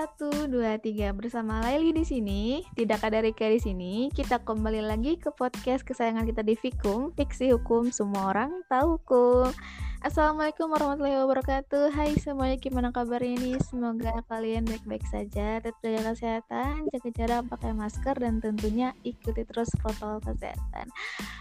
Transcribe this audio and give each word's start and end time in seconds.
Satu, 0.00 0.32
dua, 0.48 0.80
tiga 0.80 1.12
bersama 1.12 1.60
Laili 1.60 1.92
di 1.92 2.08
sini, 2.08 2.64
tidak 2.72 3.04
ada 3.04 3.20
Rika 3.20 3.44
di 3.52 3.60
sini. 3.60 4.08
Kita 4.08 4.40
kembali 4.40 4.80
lagi 4.80 5.20
ke 5.20 5.28
podcast 5.28 5.84
kesayangan 5.84 6.24
kita 6.24 6.40
di 6.40 6.56
Fikum, 6.56 7.12
Fiksi 7.12 7.52
Hukum. 7.52 7.92
Semua 7.92 8.32
orang 8.32 8.64
tahu 8.72 8.96
hukum. 8.96 9.52
Assalamualaikum 10.00 10.72
warahmatullahi 10.72 11.20
wabarakatuh. 11.28 11.92
Hai 11.92 12.16
semuanya, 12.16 12.56
gimana 12.56 12.88
kabarnya 12.88 13.36
nih? 13.36 13.60
Semoga 13.60 14.24
kalian 14.32 14.64
baik-baik 14.64 15.04
saja. 15.04 15.60
Tetap 15.60 15.76
jaga 15.84 16.16
kesehatan, 16.16 16.88
jaga 16.88 17.08
jarak, 17.12 17.44
pakai 17.52 17.76
masker, 17.76 18.16
dan 18.16 18.40
tentunya 18.40 18.96
ikuti 19.04 19.44
terus 19.44 19.68
protokol 19.76 20.24
kesehatan. 20.24 20.88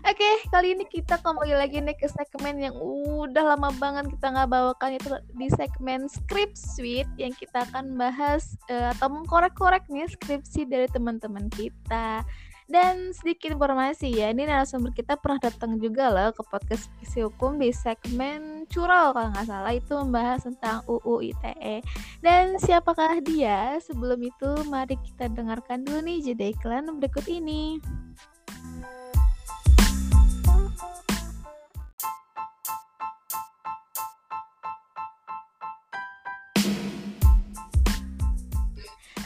Oke, 0.03 0.29
kali 0.51 0.75
ini 0.75 0.83
kita 0.91 1.23
kembali 1.23 1.55
lagi 1.55 1.79
nih 1.79 1.95
ke 1.95 2.11
segmen 2.11 2.59
yang 2.59 2.75
udah 2.75 3.55
lama 3.55 3.71
banget 3.79 4.11
kita 4.11 4.27
nggak 4.27 4.51
bawakan 4.51 4.91
itu 4.99 5.07
di 5.39 5.47
segmen 5.55 6.11
script 6.11 6.59
suite 6.59 7.07
yang 7.15 7.31
kita 7.39 7.63
akan 7.63 7.95
bahas 7.95 8.59
uh, 8.67 8.91
atau 8.91 9.07
mengkorek-korek 9.07 9.87
nih 9.87 10.03
skripsi 10.11 10.67
dari 10.67 10.91
teman-teman 10.91 11.47
kita. 11.55 12.27
Dan 12.69 13.17
sedikit 13.17 13.57
informasi 13.57 14.13
ya, 14.13 14.29
ini 14.29 14.45
narasumber 14.45 14.93
kita 14.93 15.17
pernah 15.17 15.41
datang 15.41 15.81
juga 15.81 16.13
loh 16.13 16.29
ke 16.29 16.45
podcast 16.45 16.93
Kisi 17.01 17.25
Hukum 17.25 17.57
di 17.57 17.73
segmen 17.73 18.69
Curol 18.69 19.09
kalau 19.17 19.33
nggak 19.33 19.49
salah 19.49 19.73
itu 19.73 19.93
membahas 19.97 20.45
tentang 20.45 20.85
UU 20.85 21.33
ITE. 21.33 21.81
Dan 22.21 22.61
siapakah 22.61 23.25
dia? 23.25 23.81
Sebelum 23.81 24.21
itu 24.21 24.49
mari 24.69 25.01
kita 25.01 25.33
dengarkan 25.33 25.81
dulu 25.81 26.05
nih 26.05 26.21
jeda 26.21 26.45
iklan 26.53 26.85
berikut 27.01 27.25
ini. 27.25 27.81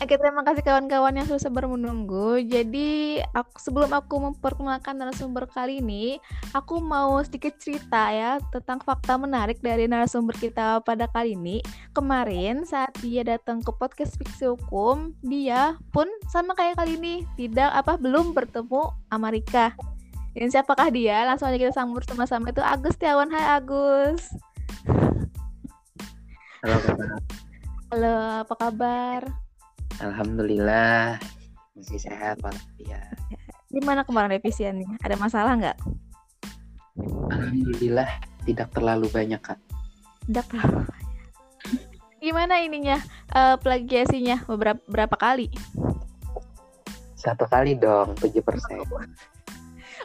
Oke, 0.03 0.19
terima 0.19 0.43
kasih 0.43 0.67
kawan-kawan 0.67 1.15
yang 1.15 1.23
sudah 1.31 1.47
sabar 1.47 1.63
menunggu. 1.63 2.35
Jadi, 2.43 3.23
aku, 3.31 3.55
sebelum 3.55 3.87
aku 3.95 4.19
memperkenalkan 4.19 4.99
narasumber 4.99 5.47
kali 5.47 5.79
ini, 5.79 6.19
aku 6.51 6.83
mau 6.83 7.23
sedikit 7.23 7.55
cerita 7.55 8.11
ya 8.11 8.35
tentang 8.51 8.83
fakta 8.83 9.15
menarik 9.15 9.63
dari 9.63 9.87
narasumber 9.87 10.35
kita 10.35 10.83
pada 10.83 11.07
kali 11.07 11.39
ini. 11.39 11.63
Kemarin 11.95 12.67
saat 12.67 12.91
dia 12.99 13.23
datang 13.23 13.63
ke 13.63 13.71
podcast 13.71 14.19
Fiksi 14.19 14.51
Hukum, 14.51 15.15
dia 15.23 15.79
pun 15.95 16.11
sama 16.27 16.51
kayak 16.51 16.83
kali 16.83 16.99
ini, 16.99 17.15
tidak 17.39 17.71
apa 17.71 17.95
belum 17.95 18.35
bertemu 18.35 18.91
Amerika. 19.07 19.71
Dan 20.35 20.51
siapakah 20.51 20.91
dia? 20.91 21.23
Langsung 21.23 21.47
aja 21.47 21.55
kita 21.55 21.71
sambut 21.71 22.03
sama-sama 22.03 22.51
itu 22.51 22.59
Agus 22.59 22.99
Tiawan. 22.99 23.31
Hai 23.31 23.55
Agus. 23.55 24.35
Halo, 26.59 26.75
Halo, 27.87 28.15
apa 28.43 28.55
kabar? 28.59 29.42
Alhamdulillah 30.01 31.21
masih 31.73 31.99
sehat 31.99 32.39
ya. 32.79 33.01
Gimana 33.73 34.05
kemarin 34.05 34.37
revisiannya? 34.37 35.01
Ada 35.01 35.17
masalah 35.17 35.57
nggak? 35.57 35.77
Alhamdulillah 37.33 38.09
tidak 38.45 38.69
terlalu 38.73 39.09
banyak 39.09 39.41
kak. 39.41 39.57
Tidak 40.29 40.45
terlalu 40.49 40.85
banyak. 40.85 41.13
Gimana 42.23 42.63
ininya 42.63 42.97
uh, 43.35 43.59
plagiasinya 43.59 44.47
beberapa 44.47 44.79
berapa 44.87 45.15
kali? 45.19 45.51
Satu 47.19 47.49
kali 47.49 47.75
dong, 47.75 48.15
tujuh 48.19 48.43
persen. 48.45 48.79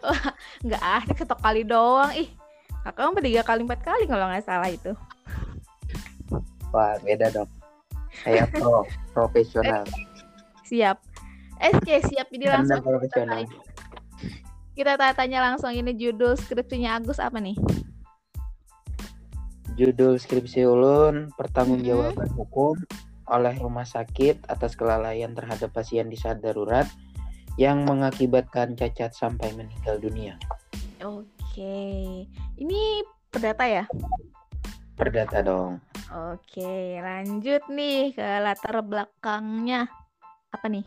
Wah, 0.02 0.22
nggak 0.64 0.82
ah, 0.82 1.02
satu 1.14 1.36
kali 1.38 1.62
doang. 1.66 2.10
Ih, 2.14 2.30
kakak 2.82 3.22
tiga 3.22 3.42
kali 3.46 3.62
empat 3.66 3.80
kali 3.84 4.04
kalau 4.06 4.26
nggak 4.30 4.46
salah 4.46 4.70
itu. 4.70 4.94
Wah, 6.72 6.96
beda 7.02 7.30
dong. 7.32 7.50
Kayak 8.26 8.50
pro, 8.54 8.86
profesional. 9.14 9.84
Siap. 10.66 10.96
Eh, 11.58 11.74
oke, 11.74 11.94
siap 12.06 12.28
ini 12.34 12.46
langsung. 12.46 12.82
profesional. 12.82 13.42
Kita 14.78 14.94
tanya 14.94 15.42
langsung 15.42 15.74
ini 15.74 15.90
judul 15.90 16.38
skripsinya 16.38 17.02
Agus 17.02 17.18
apa 17.18 17.42
nih? 17.42 17.58
Judul 19.74 20.18
skripsi 20.22 20.62
ulun 20.66 21.34
pertanggungjawaban 21.34 22.30
hmm. 22.30 22.38
hukum 22.38 22.78
oleh 23.26 23.54
rumah 23.58 23.84
sakit 23.84 24.46
atas 24.46 24.78
kelalaian 24.78 25.34
terhadap 25.34 25.74
pasien 25.74 26.06
di 26.06 26.16
saat 26.16 26.40
darurat 26.42 26.86
yang 27.58 27.82
mengakibatkan 27.82 28.78
cacat 28.78 29.12
sampai 29.12 29.50
meninggal 29.58 29.98
dunia. 29.98 30.38
Oke, 31.02 32.26
ini 32.54 33.02
perdata 33.34 33.66
ya? 33.66 33.84
Perdata 34.98 35.46
dong. 35.46 35.78
Oke, 36.10 36.98
lanjut 36.98 37.62
nih 37.70 38.10
ke 38.18 38.26
latar 38.42 38.82
belakangnya. 38.82 39.86
Apa 40.50 40.66
nih? 40.66 40.82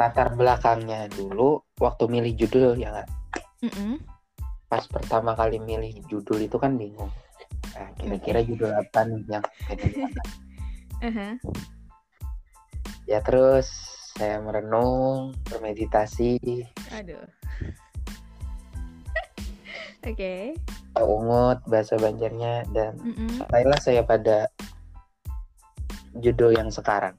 Latar 0.00 0.32
belakangnya 0.32 1.12
dulu 1.12 1.60
waktu 1.76 2.08
milih 2.08 2.32
judul 2.40 2.80
ya 2.80 2.88
nggak? 2.88 3.08
Mm 3.68 3.72
-mm. 3.76 3.92
Pas 4.64 4.80
pertama 4.88 5.36
kali 5.36 5.60
milih 5.60 5.92
judul 6.08 6.40
itu 6.40 6.56
kan 6.56 6.80
bingung. 6.80 7.12
Nah, 7.76 7.92
kira-kira 8.00 8.40
okay. 8.40 8.48
judul 8.48 8.70
apa 8.80 9.00
nih 9.04 9.22
yang 9.28 9.44
uh 11.04 11.12
-huh. 11.12 11.32
Ya 13.04 13.20
terus 13.20 13.68
saya 14.16 14.40
merenung, 14.40 15.36
bermeditasi. 15.52 16.64
Aduh. 16.96 17.28
Oke. 20.08 20.16
okay 20.56 20.80
ungut 21.00 21.64
bahasa 21.64 21.96
Banjarnya 21.96 22.68
dan 22.72 23.00
mm 23.00 23.12
-mm. 23.16 23.28
sampailah 23.40 23.80
saya 23.80 24.02
pada 24.04 24.52
judul 26.20 26.52
yang 26.52 26.68
sekarang 26.68 27.16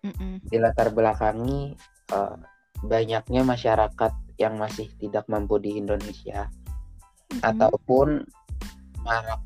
mm 0.00 0.12
-mm. 0.12 0.34
di 0.48 0.56
latar 0.56 0.88
belakangi 0.88 1.76
uh, 2.16 2.36
banyaknya 2.80 3.44
masyarakat 3.44 4.12
yang 4.40 4.56
masih 4.56 4.88
tidak 4.96 5.28
mampu 5.28 5.60
di 5.60 5.76
Indonesia 5.76 6.48
mm 6.48 7.36
-hmm. 7.36 7.40
ataupun 7.44 8.24
marak 9.04 9.40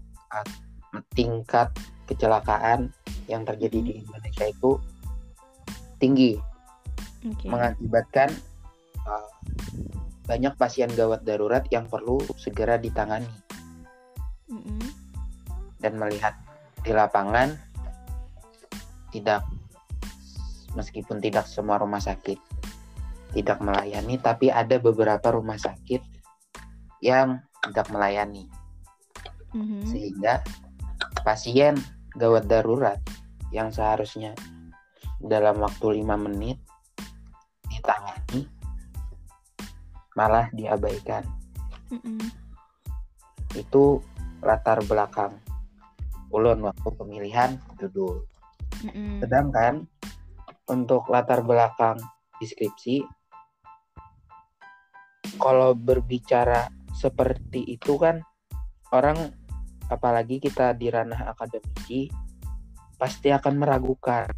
tingkat 1.19 1.75
kecelakaan 2.07 2.95
yang 3.27 3.43
terjadi 3.43 3.79
mm 3.83 3.87
-hmm. 3.91 3.99
di 3.99 4.03
Indonesia 4.07 4.45
itu 4.47 4.71
tinggi 5.99 6.33
okay. 7.27 7.49
mengakibatkan 7.51 8.31
uh, 9.03 9.31
banyak 10.25 10.55
pasien 10.57 10.89
gawat 10.95 11.27
darurat 11.27 11.67
yang 11.69 11.85
perlu 11.91 12.17
segera 12.39 12.81
ditangani 12.81 13.29
mm-hmm. 14.51 14.81
dan 15.81 15.93
melihat 15.97 16.35
di 16.85 16.93
lapangan 16.93 17.57
tidak 19.15 19.47
meskipun 20.75 21.23
tidak 21.23 21.47
semua 21.47 21.79
rumah 21.79 22.03
sakit 22.03 22.37
tidak 23.35 23.59
melayani 23.63 24.19
tapi 24.19 24.51
ada 24.51 24.79
beberapa 24.79 25.35
rumah 25.35 25.59
sakit 25.59 26.03
yang 27.03 27.43
tidak 27.71 27.89
melayani 27.91 28.51
mm-hmm. 29.55 29.83
sehingga 29.89 30.43
pasien 31.23 31.79
gawat 32.15 32.47
darurat 32.47 33.01
yang 33.51 33.71
seharusnya 33.71 34.35
dalam 35.23 35.63
waktu 35.63 36.03
lima 36.03 36.19
menit 36.19 36.59
ditangani 37.71 38.51
malah 40.15 40.47
diabaikan 40.53 41.27
mm-hmm. 41.91 42.29
itu 43.57 43.99
latar 44.45 44.85
belakang 44.85 45.41
ulun 46.29 46.67
waktu 46.67 46.89
pemilihan 46.99 47.57
judul. 47.81 48.27
Mm-hmm. 48.85 49.25
Sedangkan 49.25 49.75
untuk 50.69 51.07
latar 51.09 51.41
belakang 51.47 51.97
deskripsi, 52.43 53.07
kalau 55.39 55.73
berbicara 55.73 56.69
seperti 56.95 57.65
itu 57.67 57.99
kan 57.99 58.23
orang 58.91 59.35
apalagi 59.89 60.39
kita 60.43 60.75
di 60.75 60.91
ranah 60.91 61.31
akademisi 61.31 62.09
pasti 62.97 63.35
akan 63.35 63.59
meragukan 63.59 64.31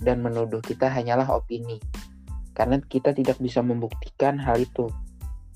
dan 0.00 0.24
menuduh 0.24 0.62
kita 0.64 0.88
hanyalah 0.88 1.28
opini 1.28 1.76
karena 2.56 2.80
kita 2.80 3.12
tidak 3.12 3.36
bisa 3.38 3.60
membuktikan 3.60 4.40
hal 4.40 4.58
itu. 4.58 4.88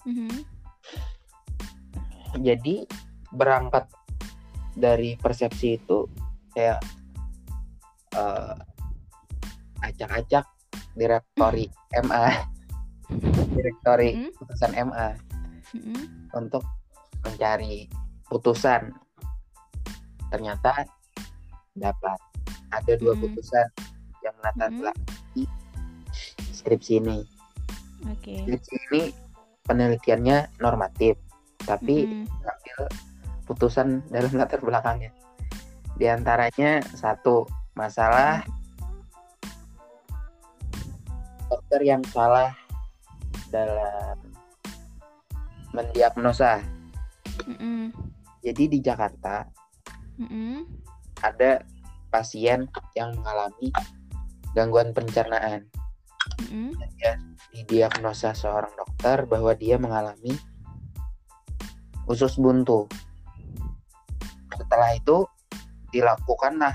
Mm-hmm. 0.05 0.41
Jadi 2.43 2.85
berangkat 3.35 3.91
dari 4.75 5.15
persepsi 5.19 5.79
itu 5.79 6.07
kayak 6.55 6.83
uh, 8.15 8.55
acak-acak 9.83 10.47
direktori 10.95 11.69
mm. 11.69 12.07
MA 12.07 12.27
direktori 13.59 14.09
mm. 14.15 14.31
putusan 14.39 14.73
MA 14.91 15.09
mm. 15.75 16.31
untuk 16.35 16.63
mencari 17.23 17.87
putusan 18.27 18.91
ternyata 20.31 20.87
dapat 21.75 22.19
ada 22.71 22.93
dua 22.99 23.15
mm. 23.15 23.21
putusan 23.23 23.69
yang 24.23 24.35
menata 24.41 24.67
mm. 24.71 24.75
belakang 24.79 25.11
skripsi 26.55 27.03
ini 27.03 27.19
okay. 28.09 28.43
skripsi 28.47 28.75
ini 28.91 29.03
penelitiannya 29.67 30.59
normatif 30.59 31.19
tapi 31.63 32.07
mm. 32.07 32.27
ambil 32.27 32.79
putusan 33.45 34.05
dalam 34.09 34.33
latar 34.41 34.61
belakangnya. 34.61 35.13
Di 35.95 36.11
antaranya 36.11 36.83
satu 36.83 37.47
masalah 37.79 38.43
dokter 41.47 41.81
yang 41.87 42.03
salah 42.11 42.51
dalam 43.55 44.19
mendiagnosa. 45.71 46.63
Mm 47.47 47.57
-mm. 47.59 47.83
Jadi 48.43 48.65
di 48.71 48.79
Jakarta 48.83 49.47
mm 50.19 50.27
-mm. 50.27 50.57
ada 51.23 51.63
pasien 52.11 52.67
yang 52.95 53.11
mengalami 53.19 53.71
gangguan 54.55 54.91
pencernaan. 54.95 55.67
Mm 56.51 56.71
-mm. 56.71 56.71
Ya, 56.99 57.15
didiagnosa 57.55 58.35
seorang 58.35 58.75
dokter 58.75 59.27
bahwa 59.27 59.55
dia 59.55 59.79
mengalami 59.79 60.35
usus 62.11 62.39
buntu. 62.39 62.91
Setelah 64.65 64.97
itu 64.97 65.29
dilakukanlah 65.93 66.73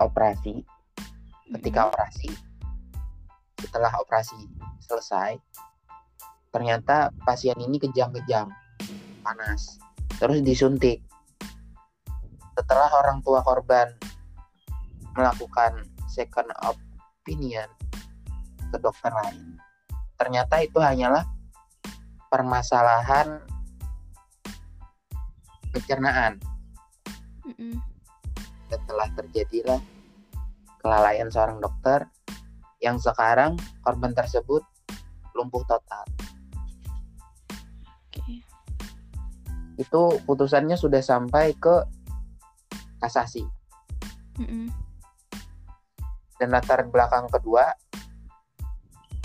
operasi. 0.00 0.64
Ketika 1.48 1.92
operasi, 1.92 2.32
setelah 3.60 3.92
operasi 4.00 4.36
selesai, 4.80 5.36
ternyata 6.52 7.12
pasien 7.24 7.56
ini 7.60 7.76
kejang-kejang, 7.76 8.48
panas, 9.20 9.76
terus 10.16 10.40
disuntik. 10.40 11.04
Setelah 12.56 12.88
orang 12.96 13.20
tua 13.20 13.44
korban 13.44 13.92
melakukan 15.12 15.84
second 16.08 16.48
opinion 16.64 17.68
ke 18.72 18.76
dokter 18.80 19.12
lain, 19.12 19.56
ternyata 20.16 20.64
itu 20.64 20.80
hanyalah 20.80 21.24
permasalahan 22.28 23.40
pencernaan. 25.78 26.42
Mm 27.46 27.54
-mm. 27.54 27.74
Setelah 28.66 29.08
terjadilah 29.14 29.80
kelalaian 30.82 31.30
seorang 31.30 31.62
dokter 31.62 32.10
yang 32.82 32.98
sekarang 32.98 33.54
korban 33.86 34.10
tersebut 34.10 34.66
lumpuh 35.38 35.62
total. 35.70 36.02
Okay. 38.10 38.42
Itu 39.78 40.18
putusannya 40.26 40.74
sudah 40.74 40.98
sampai 40.98 41.54
ke 41.54 41.86
kasasi. 42.98 43.46
Mm 44.42 44.46
-mm. 44.46 44.66
Dan 46.42 46.50
latar 46.50 46.82
belakang 46.90 47.30
kedua 47.30 47.70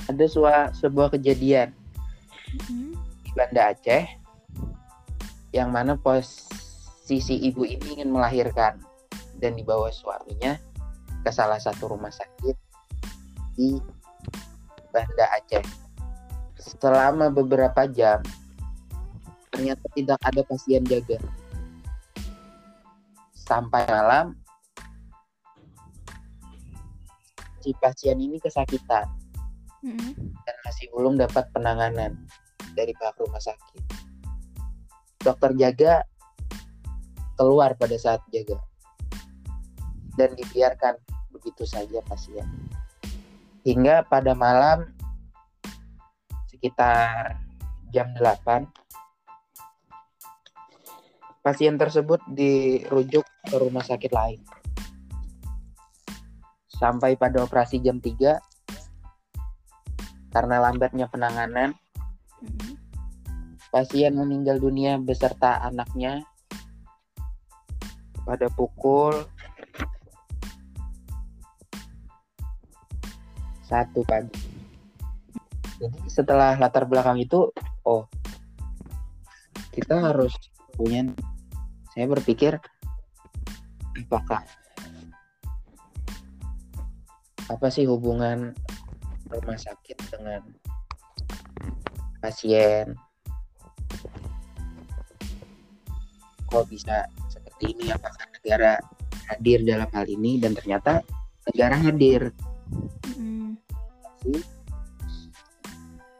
ada 0.09 0.25
sebuah 0.73 1.13
kejadian 1.17 1.73
mm 2.53 2.59
-hmm. 2.61 2.89
di 3.25 3.31
Banda 3.33 3.73
Aceh 3.73 4.22
yang 5.53 5.69
mana 5.69 5.93
posisi 6.01 7.37
ibu 7.45 7.61
ini 7.61 8.01
ingin 8.01 8.09
melahirkan 8.09 8.81
dan 9.37 9.53
dibawa 9.53 9.93
suaminya 9.93 10.57
ke 11.21 11.29
salah 11.29 11.61
satu 11.61 11.93
rumah 11.93 12.09
sakit 12.09 12.57
di 13.53 13.77
Banda 14.89 15.25
Aceh. 15.37 15.61
Selama 16.57 17.29
beberapa 17.29 17.85
jam, 17.85 18.25
ternyata 19.53 19.85
tidak 19.93 20.19
ada 20.25 20.41
pasien 20.41 20.81
jaga. 20.89 21.21
Sampai 23.37 23.85
malam, 23.85 24.33
si 27.61 27.77
pasien 27.77 28.17
ini 28.17 28.41
kesakitan 28.41 29.05
mm-hmm. 29.85 30.11
dan 30.17 30.55
masih 30.65 30.89
belum 30.91 31.19
dapat 31.19 31.45
penanganan 31.53 32.17
dari 32.73 32.95
pihak 32.97 33.15
rumah 33.21 33.39
sakit 33.43 34.02
dokter 35.23 35.55
jaga 35.55 36.03
keluar 37.39 37.73
pada 37.79 37.95
saat 37.97 38.21
jaga. 38.29 38.59
Dan 40.13 40.37
dibiarkan 40.37 40.99
begitu 41.33 41.65
saja 41.65 42.03
pasien. 42.05 42.45
Hingga 43.65 44.05
pada 44.11 44.35
malam 44.37 44.91
sekitar 46.51 47.39
jam 47.89 48.11
8 48.15 48.67
pasien 51.43 51.75
tersebut 51.75 52.23
dirujuk 52.31 53.23
ke 53.23 53.55
rumah 53.59 53.83
sakit 53.83 54.11
lain. 54.15 54.39
Sampai 56.71 57.15
pada 57.19 57.43
operasi 57.43 57.79
jam 57.83 57.99
3 57.99 58.39
karena 60.33 60.55
lambatnya 60.63 61.05
penanganan 61.11 61.75
Pasien 63.73 64.13
meninggal 64.13 64.61
dunia 64.61 65.01
beserta 65.01 65.57
anaknya 65.65 66.21
pada 68.21 68.45
pukul 68.53 69.25
satu 73.65 74.05
pagi. 74.05 74.29
Jadi 75.81 76.05
setelah 76.05 76.53
latar 76.61 76.85
belakang 76.85 77.17
itu, 77.17 77.49
oh 77.89 78.05
kita 79.73 80.13
harus 80.13 80.37
punya. 80.77 81.09
Saya 81.97 82.05
berpikir 82.05 82.61
apakah 84.05 84.45
apa 87.49 87.67
sih 87.73 87.89
hubungan 87.89 88.53
rumah 89.33 89.57
sakit 89.57 89.97
dengan 90.13 90.41
pasien 92.21 92.93
kok 96.53 96.69
bisa 96.69 97.09
seperti 97.33 97.73
ini 97.73 97.89
apakah 97.89 98.29
negara 98.29 98.77
hadir 99.33 99.65
dalam 99.65 99.89
hal 99.89 100.05
ini 100.05 100.37
dan 100.37 100.53
ternyata 100.53 101.01
negara 101.49 101.73
hadir 101.81 102.29
mm. 103.17 103.57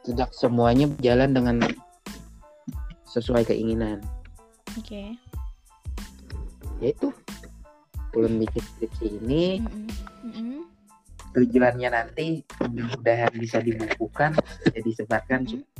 tidak 0.02 0.34
semuanya 0.34 0.90
berjalan 0.90 1.30
dengan 1.30 1.56
sesuai 3.06 3.46
keinginan 3.46 4.02
oke 4.74 4.82
okay. 4.82 5.14
yaitu 6.82 7.14
belum 8.10 8.42
bikin 8.42 8.62
skripsi 8.74 9.06
ini 9.22 9.62
mm 9.62 10.30
-hmm. 10.34 10.60
tujuannya 11.30 11.94
nanti 11.94 12.42
mudah-mudahan 12.58 13.30
bisa 13.38 13.62
dibukukan 13.62 14.34
jadi 14.66 14.82
disebarkan 14.82 15.46
mm 15.46 15.50
-hmm 15.62 15.73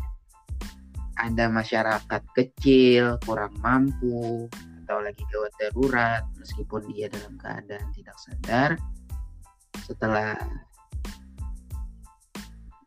ada 1.19 1.46
masyarakat 1.46 2.22
kecil 2.34 3.19
kurang 3.22 3.55
mampu 3.62 4.50
atau 4.84 5.00
lagi 5.00 5.24
gawat 5.32 5.53
darurat 5.56 6.22
meskipun 6.36 6.84
dia 6.93 7.08
dalam 7.08 7.41
keadaan 7.41 7.89
tidak 7.96 8.17
sadar 8.20 8.70
setelah 9.84 10.36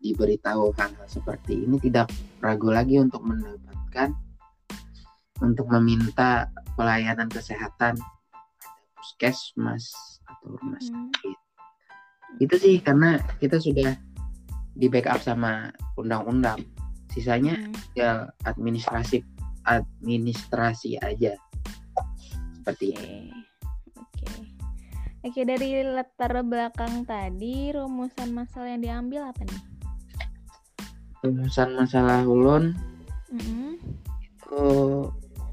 diberitahu 0.01 0.71
hal-hal 0.77 1.07
seperti 1.09 1.65
ini 1.65 1.81
tidak 1.81 2.13
ragu 2.39 2.69
lagi 2.69 3.01
untuk 3.01 3.25
mendapatkan 3.25 4.13
untuk 5.41 5.65
meminta 5.73 6.49
pelayanan 6.77 7.29
kesehatan 7.29 7.97
puskesmas 8.93 9.89
atau 10.29 10.57
rumah 10.57 10.77
hmm. 10.77 10.89
sakit 10.89 11.37
hmm. 11.37 12.43
itu 12.45 12.55
sih 12.61 12.75
karena 12.81 13.17
kita 13.41 13.57
sudah 13.57 13.97
di 14.77 14.85
backup 14.85 15.17
sama 15.25 15.73
undang-undang 15.97 16.61
sisanya 17.17 17.57
hmm. 17.57 17.73
ya 17.97 18.29
administrasi 18.45 19.25
administrasi 19.65 21.01
aja 21.01 21.33
seperti 22.61 22.93
okay. 22.93 23.01
ini 23.01 23.33
oke 23.97 24.29
oke 25.25 25.41
dari 25.41 25.81
latar 25.81 26.45
belakang 26.45 27.09
tadi 27.09 27.73
rumusan 27.73 28.37
masalah 28.37 28.69
yang 28.77 28.85
diambil 28.85 29.33
apa 29.33 29.41
nih 29.43 29.61
rumusan 31.25 31.73
masalah 31.73 32.21
ulun 32.23 32.77
mm-hmm. 33.33 33.81
itu 34.21 34.63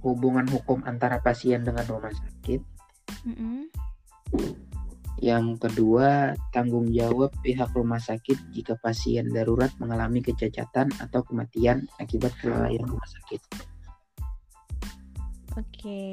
hubungan 0.05 0.45
hukum 0.53 0.85
antara 0.85 1.19
pasien 1.25 1.65
dengan 1.65 1.89
rumah 1.89 2.13
sakit 2.13 2.61
mm-hmm. 3.25 3.59
Yang 5.25 5.57
kedua, 5.57 6.37
tanggung 6.53 6.93
jawab 6.93 7.33
pihak 7.41 7.73
rumah 7.73 7.97
sakit 7.97 8.53
jika 8.53 8.77
pasien 8.77 9.33
darurat 9.33 9.73
mengalami 9.81 10.21
kecacatan 10.21 10.93
atau 11.01 11.25
kematian 11.25 11.89
akibat 11.97 12.37
kelalaian 12.45 12.85
rumah 12.85 13.09
sakit. 13.09 13.41
Oke, 15.57 16.13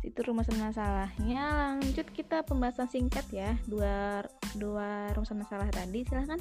itu 0.00 0.18
rumusan 0.24 0.56
masalahnya. 0.64 1.76
Lanjut 1.76 2.08
kita 2.08 2.40
pembahasan 2.48 2.88
singkat 2.88 3.28
ya. 3.28 3.52
Dua 3.68 4.24
dua 4.56 5.12
rumusan 5.12 5.36
masalah 5.36 5.68
tadi, 5.68 6.00
silahkan. 6.08 6.40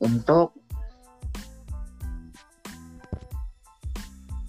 Untuk 0.00 0.56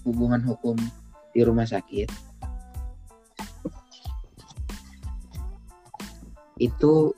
hubungan 0.08 0.40
hukum 0.40 0.80
di 1.36 1.44
rumah 1.44 1.68
sakit, 1.68 2.33
itu 6.58 7.10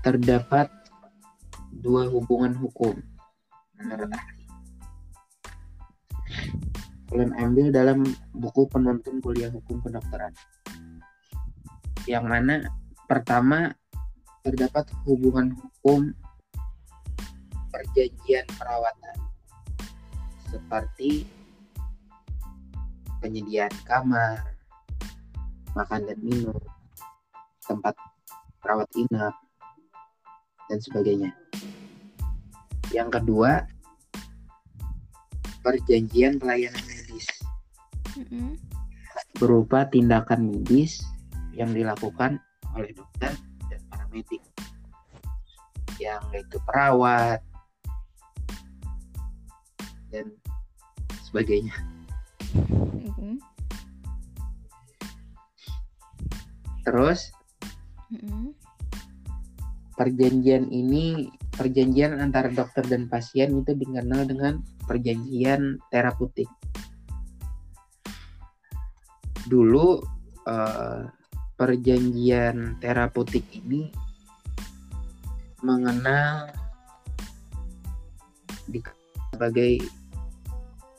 terdapat 0.00 0.72
dua 1.82 2.08
hubungan 2.08 2.56
hukum 2.56 2.96
menurut 3.76 4.08
ahli. 4.12 4.44
Kalian 7.06 7.32
ambil 7.38 7.66
dalam 7.70 8.02
buku 8.34 8.66
penuntun 8.66 9.20
kuliah 9.22 9.52
hukum 9.52 9.78
kedokteran. 9.84 10.32
Yang 12.08 12.24
mana 12.26 12.54
pertama 13.06 13.74
terdapat 14.42 14.90
hubungan 15.06 15.54
hukum 15.54 16.14
perjanjian 17.70 18.46
perawatan 18.56 19.18
seperti 20.48 21.26
penyediaan 23.20 23.74
kamar, 23.84 24.54
makan 25.74 26.06
dan 26.06 26.18
minum, 26.22 26.56
tempat 27.66 27.94
rawat 28.62 28.90
inap, 28.98 29.34
dan 30.66 30.78
sebagainya. 30.82 31.30
Yang 32.90 33.22
kedua, 33.22 33.66
perjanjian 35.62 36.38
pelayanan 36.38 36.82
medis 36.86 37.26
mm-hmm. 38.14 38.54
berupa 39.42 39.86
tindakan 39.90 40.50
medis 40.50 41.02
yang 41.50 41.74
dilakukan 41.74 42.38
oleh 42.78 42.94
dokter 42.94 43.34
dan 43.66 43.80
paramedik 43.90 44.42
yang 45.98 46.22
itu 46.30 46.58
perawat 46.62 47.42
dan 50.14 50.30
sebagainya. 51.26 51.74
Mm-hmm. 53.02 53.34
Terus 56.86 57.34
mm-hmm. 58.12 58.54
perjanjian 59.96 60.68
ini 60.70 61.30
perjanjian 61.56 62.20
antara 62.20 62.52
dokter 62.52 62.84
dan 62.84 63.08
pasien 63.08 63.64
itu 63.64 63.72
dikenal 63.72 64.28
dengan 64.28 64.60
perjanjian 64.84 65.80
terapeutik. 65.88 66.50
Dulu 69.48 70.02
uh, 70.44 71.08
perjanjian 71.56 72.76
terapeutik 72.82 73.46
ini 73.56 73.88
mengenal 75.64 76.52
di 78.68 78.82
sebagai 79.32 79.80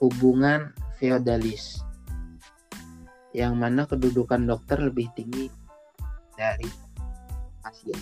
hubungan 0.02 0.74
feodalis 0.98 1.82
yang 3.38 3.54
mana 3.60 3.86
kedudukan 3.86 4.50
dokter 4.50 4.82
lebih 4.82 5.06
tinggi 5.14 5.52
dari 6.34 6.87
pasien. 7.68 8.00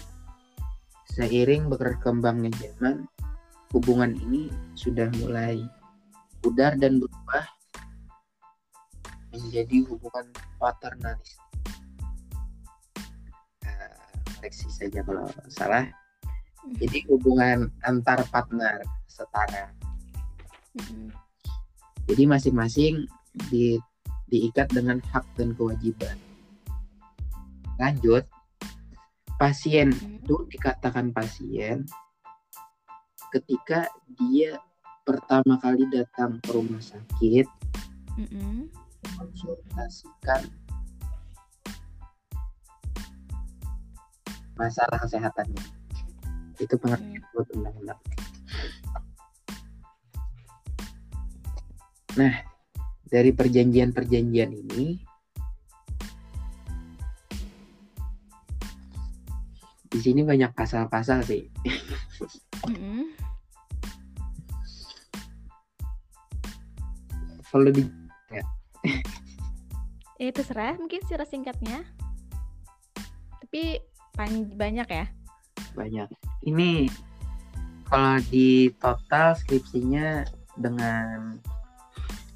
Seiring 1.09 1.73
berkembangnya 1.73 2.53
zaman, 2.61 3.09
hubungan 3.73 4.13
ini 4.13 4.53
sudah 4.77 5.09
mulai 5.17 5.57
pudar 6.45 6.77
dan 6.77 7.01
berubah 7.01 7.45
menjadi 9.33 9.81
hubungan 9.89 10.29
paternalis. 10.61 11.41
Nah, 13.65 13.89
koreksi 14.37 14.69
saja 14.69 15.01
kalau 15.01 15.25
salah. 15.49 15.89
Jadi 16.77 17.05
hubungan 17.09 17.69
antar 17.85 18.21
partner 18.29 18.85
setara. 19.09 19.73
Jadi 22.05 22.23
masing-masing 22.29 23.05
di, 23.49 23.81
diikat 24.29 24.69
dengan 24.73 25.01
hak 25.13 25.25
dan 25.37 25.57
kewajiban. 25.57 26.17
Lanjut, 27.77 28.25
pasien 29.35 29.91
itu 29.91 30.47
dikatakan 30.47 31.11
pasien 31.11 31.83
ketika 33.35 33.91
dia 34.15 34.55
pertama 35.03 35.59
kali 35.59 35.83
datang 35.91 36.39
ke 36.39 36.55
rumah 36.55 36.79
sakit 36.79 37.43
mm-hmm. 38.15 38.71
konsultasikan 39.19 40.47
masalah 44.55 44.97
kesehatannya 45.03 45.65
itu 46.55 46.75
pengertian 46.79 47.19
mm. 47.19 47.31
buat 47.35 47.47
undang-undang 47.59 48.01
nah 52.15 52.33
dari 53.11 53.35
perjanjian-perjanjian 53.35 54.51
ini 54.55 55.03
sini 60.05 60.21
banyak 60.21 60.53
pasal-pasal 60.53 61.25
sih 61.25 61.49
mm-hmm. 62.69 63.01
kalau 67.49 67.73
di 67.73 67.89
ya. 68.29 68.43
eh 70.21 70.29
terserah 70.29 70.77
mungkin 70.77 71.01
secara 71.01 71.25
singkatnya 71.25 71.81
tapi 73.41 73.81
banyak 74.53 74.85
ya 74.85 75.05
banyak 75.73 76.07
ini 76.45 76.85
kalau 77.89 78.21
di 78.29 78.69
total 78.77 79.33
skripsinya 79.33 80.21
dengan 80.53 81.41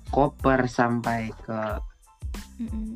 koper 0.10 0.66
sampai 0.66 1.30
ke 1.46 1.62
mm 2.60 2.68
-hmm. 2.68 2.94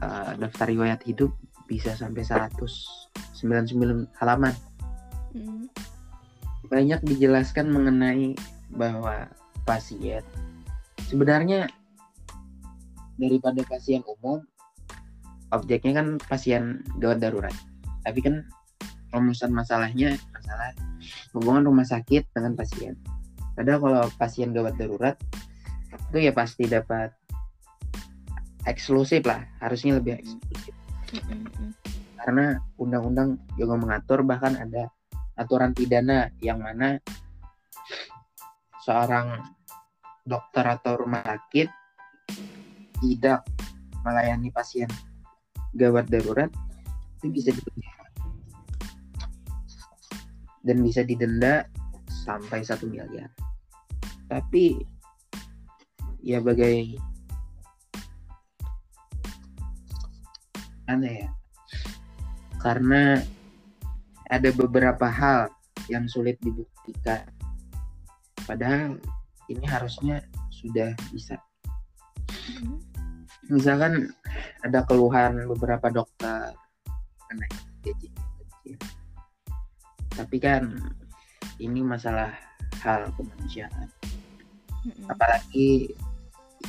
uh, 0.00 0.32
daftar 0.38 0.66
riwayat 0.70 1.02
hidup 1.04 1.34
bisa 1.68 1.92
sampai 1.92 2.24
199 2.24 4.08
halaman. 4.18 4.56
Mm. 5.36 5.68
banyak 6.68 7.00
dijelaskan 7.04 7.68
mengenai 7.68 8.32
bahwa 8.72 9.28
pasien 9.64 10.24
sebenarnya 11.08 11.68
daripada 13.16 13.60
pasien 13.64 14.04
umum 14.04 14.44
objeknya 15.52 16.00
kan 16.00 16.20
pasien 16.28 16.84
gawat 17.00 17.20
darurat. 17.20 17.54
Tapi 18.04 18.20
kan 18.20 18.44
rumusan 19.12 19.52
masalahnya 19.52 20.16
masalah 20.32 20.72
hubungan 21.32 21.68
rumah 21.68 21.88
sakit 21.88 22.28
dengan 22.36 22.52
pasien. 22.56 22.96
Padahal 23.56 23.80
kalau 23.80 24.02
pasien 24.20 24.52
gawat 24.52 24.76
darurat 24.76 25.16
itu 26.12 26.18
ya 26.20 26.32
pasti 26.36 26.68
dapat 26.68 27.12
eksklusif 28.68 29.24
lah. 29.24 29.44
Harusnya 29.60 29.96
lebih 29.96 30.20
eksklusif 30.20 30.57
karena 32.18 32.60
undang-undang 32.76 33.40
juga 33.56 33.74
mengatur 33.78 34.20
bahkan 34.26 34.58
ada 34.58 34.92
aturan 35.38 35.72
pidana 35.72 36.28
yang 36.42 36.60
mana 36.60 36.98
seorang 38.84 39.40
dokter 40.26 40.64
atau 40.66 41.00
rumah 41.00 41.24
sakit 41.24 41.68
tidak 43.00 43.46
melayani 44.04 44.52
pasien 44.52 44.90
gawat 45.72 46.10
darurat 46.10 46.50
itu 47.22 47.32
bisa 47.32 47.50
dipenjara 47.54 48.06
dan 50.66 50.76
bisa 50.84 51.00
didenda 51.06 51.64
sampai 52.10 52.60
satu 52.60 52.84
miliar. 52.90 53.32
Tapi 54.28 54.76
ya 56.20 56.44
bagai 56.44 56.98
aneh 60.88 61.24
ya. 61.24 61.30
Karena 62.58 63.20
ada 64.28 64.50
beberapa 64.56 65.06
hal 65.06 65.52
yang 65.86 66.08
sulit 66.08 66.40
dibuktikan. 66.42 67.28
Padahal 68.44 68.98
ini 69.52 69.64
harusnya 69.68 70.24
sudah 70.52 70.92
bisa. 71.12 71.36
Mm-hmm. 72.28 72.76
misalkan 73.48 74.12
ada 74.60 74.84
keluhan 74.84 75.48
beberapa 75.48 75.88
dokter 75.88 76.52
mengenai 77.24 77.52
gaji 77.80 78.08
kecil. 78.12 78.78
Tapi 80.12 80.36
kan 80.36 80.76
ini 81.56 81.80
masalah 81.80 82.36
hal 82.84 83.08
kemanusiaan. 83.16 83.88
Mm-hmm. 84.78 85.10
apalagi 85.10 85.68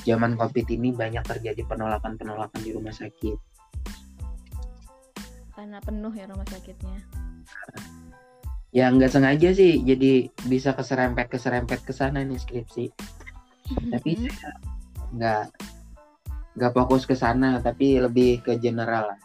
zaman 0.01 0.33
covid 0.39 0.65
ini 0.71 0.89
banyak 0.95 1.21
terjadi 1.27 1.61
penolakan-penolakan 1.67 2.61
di 2.63 2.71
rumah 2.73 2.95
sakit 2.95 3.49
karena 5.60 5.84
penuh 5.84 6.16
ya 6.16 6.24
rumah 6.24 6.48
sakitnya 6.48 7.04
ya 8.72 8.88
nggak 8.96 9.12
sengaja 9.12 9.51
sih 9.51 9.84
jadi 9.84 10.32
bisa 10.48 10.72
keserempet 10.72 11.28
keserempet 11.28 11.84
ke 11.84 11.92
sana 11.92 12.24
nih 12.24 12.39
skripsi 12.39 12.88
tapi 13.92 14.16
mm-hmm. 14.16 14.32
saya 14.39 14.56
nggak 15.12 15.44
nggak 16.56 16.72
fokus 16.72 17.04
ke 17.04 17.12
sana 17.12 17.60
tapi 17.60 18.00
lebih 18.00 18.39
ke 18.39 18.56
general 18.56 19.12
lah 19.12 19.20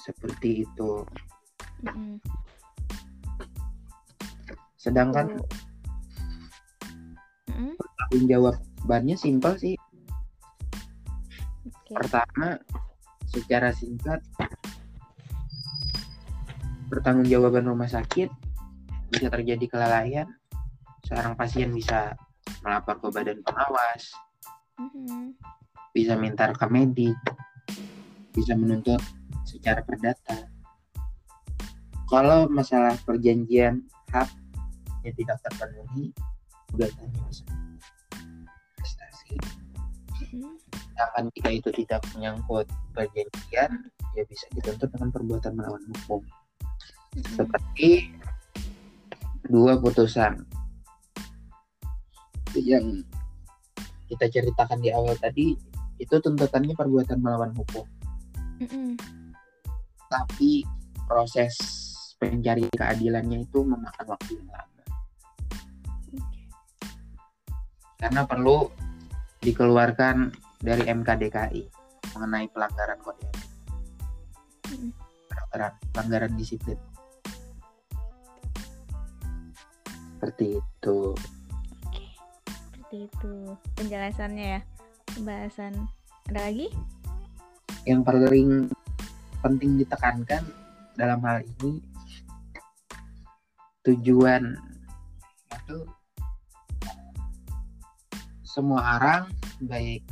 seperti 0.00 0.64
itu 0.64 1.04
mm-hmm. 1.84 2.16
sedangkan 4.80 5.36
mm-hmm. 7.52 8.24
jawabannya 8.24 9.20
simpel 9.20 9.52
sih 9.60 9.76
okay. 11.68 11.92
pertama 11.92 12.56
secara 13.36 13.68
singkat 13.76 14.24
pertanggungjawaban 16.88 17.68
rumah 17.68 17.90
sakit 17.90 18.32
bisa 19.12 19.28
terjadi 19.28 19.68
kelalaian 19.68 20.28
seorang 21.04 21.36
pasien 21.36 21.68
bisa 21.68 22.16
melapor 22.64 22.96
ke 22.98 23.08
badan 23.12 23.38
pengawas 23.44 24.16
mm-hmm. 24.80 25.36
bisa 25.92 26.16
minta 26.16 26.48
rekam 26.48 26.72
medik, 26.72 27.16
bisa 28.32 28.52
menuntut 28.52 29.00
secara 29.48 29.80
perdata. 29.80 30.48
Kalau 32.06 32.46
masalah 32.46 32.94
perjanjian 33.02 33.82
hak 34.14 34.30
yang 35.02 35.14
tidak 35.16 35.38
terpenuhi, 35.42 36.14
gugatannya 36.70 37.22
bisa 37.26 37.44
prestasi. 38.78 39.34
Sedangkan 40.96 41.28
jika 41.36 41.50
itu 41.52 41.68
tidak 41.84 42.00
menyangkut 42.16 42.64
perjanjian, 42.96 43.68
ya 44.16 44.24
bisa 44.24 44.48
dituntut 44.56 44.88
dengan 44.88 45.12
perbuatan 45.12 45.52
melawan 45.52 45.84
hukum. 45.92 46.24
Seperti 47.36 48.16
dua 49.44 49.76
putusan 49.76 50.40
yang 52.56 53.04
kita 54.08 54.24
ceritakan 54.40 54.80
di 54.80 54.88
awal 54.88 55.12
tadi 55.20 55.52
itu 56.00 56.16
tuntutannya 56.16 56.72
perbuatan 56.72 57.20
melawan 57.20 57.52
hukum. 57.52 57.84
Mm-hmm. 58.64 58.96
Tapi 60.08 60.64
proses 61.04 61.52
pencari 62.16 62.64
keadilannya 62.72 63.44
itu 63.44 63.60
memakan 63.68 64.16
waktu 64.16 64.40
yang 64.40 64.48
lama. 64.48 64.84
Karena 68.00 68.22
perlu 68.24 68.72
dikeluarkan 69.44 70.45
dari 70.66 70.82
MKDKI 70.82 71.62
mengenai 72.18 72.50
pelanggaran 72.50 72.98
kode 72.98 73.22
etik. 73.22 73.46
Pelanggaran, 75.30 75.72
pelanggaran 75.94 76.32
disiplin. 76.34 76.74
Seperti 80.18 80.58
itu. 80.58 80.98
Oke. 81.86 82.06
Seperti 82.50 82.96
itu 83.06 83.34
penjelasannya 83.78 84.46
ya. 84.58 84.60
Pembahasan 85.14 85.86
ada 86.34 86.50
lagi? 86.50 86.66
Yang 87.86 88.00
paling 88.02 88.50
penting 89.38 89.78
ditekankan 89.78 90.42
dalam 90.98 91.22
hal 91.22 91.46
ini 91.46 91.78
tujuan 93.86 94.58
itu 95.46 95.78
semua 98.42 98.98
orang 98.98 99.30
baik 99.62 100.02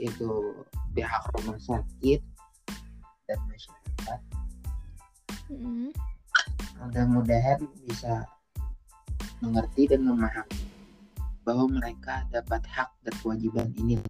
itu 0.00 0.56
pihak 0.96 1.24
rumah 1.36 1.60
sakit 1.60 2.20
dan 3.28 3.38
masyarakat 3.46 4.20
mm-hmm. 5.52 5.90
mudah-mudahan 6.80 7.60
bisa 7.84 8.24
mengerti 9.44 9.92
dan 9.92 10.04
memahami 10.08 10.64
bahwa 11.44 11.68
mereka 11.68 12.24
dapat 12.32 12.64
hak 12.68 12.88
dan 13.04 13.14
kewajiban 13.20 13.68
ini 13.76 14.00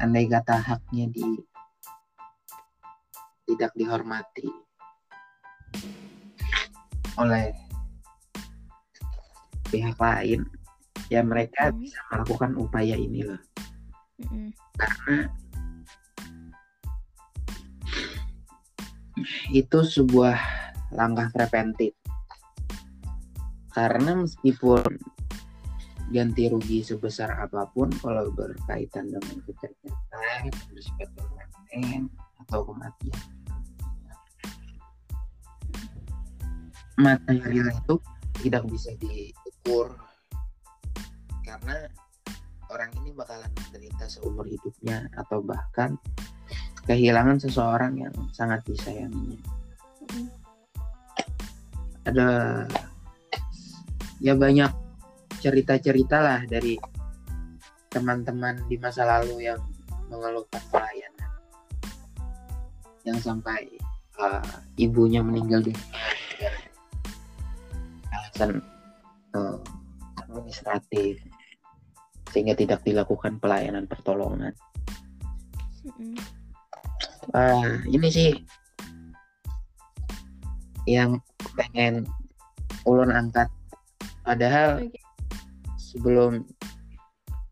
andai 0.00 0.24
kata 0.28 0.56
haknya 0.56 1.08
di 1.12 1.44
tidak 3.44 3.72
dihormati 3.76 4.48
oleh 7.20 7.52
pihak 9.68 9.96
lain 10.00 10.48
ya 11.12 11.20
mereka 11.20 11.68
mm. 11.68 11.82
bisa 11.82 11.98
melakukan 12.08 12.52
upaya 12.56 12.96
ini 12.96 13.26
karena 14.76 15.28
itu 19.52 19.78
sebuah 19.84 20.38
langkah 20.94 21.28
preventif. 21.30 21.94
Karena 23.70 24.18
meskipun 24.18 24.98
ganti 26.10 26.50
rugi 26.50 26.82
sebesar 26.82 27.30
apa 27.38 27.70
pun 27.70 27.86
kalau 28.02 28.34
berkaitan 28.34 29.06
dengan 29.14 29.38
kecacatan 29.46 30.50
bersifat 30.74 31.08
permanen 31.14 32.10
atau 32.46 32.66
kematian. 32.66 33.22
Material 36.98 37.70
itu 37.70 37.94
tidak 38.42 38.66
bisa 38.66 38.90
diukur. 38.98 39.94
Karena 41.46 41.86
orang 42.70 42.90
ini 43.02 43.10
bakalan 43.10 43.50
menderita 43.50 44.06
seumur 44.06 44.46
hidupnya 44.46 45.10
atau 45.18 45.42
bahkan 45.42 45.98
kehilangan 46.86 47.42
seseorang 47.42 47.98
yang 47.98 48.14
sangat 48.30 48.62
disayanginya. 48.64 49.42
Ada 52.06 52.28
ya 54.22 54.34
banyak 54.34 54.72
cerita-cerita 55.40 56.18
lah 56.20 56.40
dari 56.46 56.78
teman-teman 57.90 58.64
di 58.70 58.78
masa 58.78 59.02
lalu 59.04 59.50
yang 59.50 59.60
mengeluhkan 60.06 60.62
pelayanan 60.70 61.30
yang 63.02 63.18
sampai 63.18 63.66
uh, 64.20 64.44
ibunya 64.76 65.24
meninggal 65.24 65.64
dunia 65.64 65.80
alasan 68.12 68.60
uh, 69.34 69.58
administratif 70.20 71.24
sehingga 72.30 72.54
tidak 72.54 72.80
dilakukan 72.86 73.42
pelayanan 73.42 73.84
pertolongan. 73.90 74.54
Mm-hmm. 75.86 76.16
Uh, 77.30 77.78
ini 77.90 78.08
sih 78.10 78.30
yang 80.88 81.20
pengen 81.54 82.08
ulun 82.88 83.12
angkat 83.12 83.46
padahal 84.24 84.80
okay. 84.80 84.98
sebelum 85.76 86.42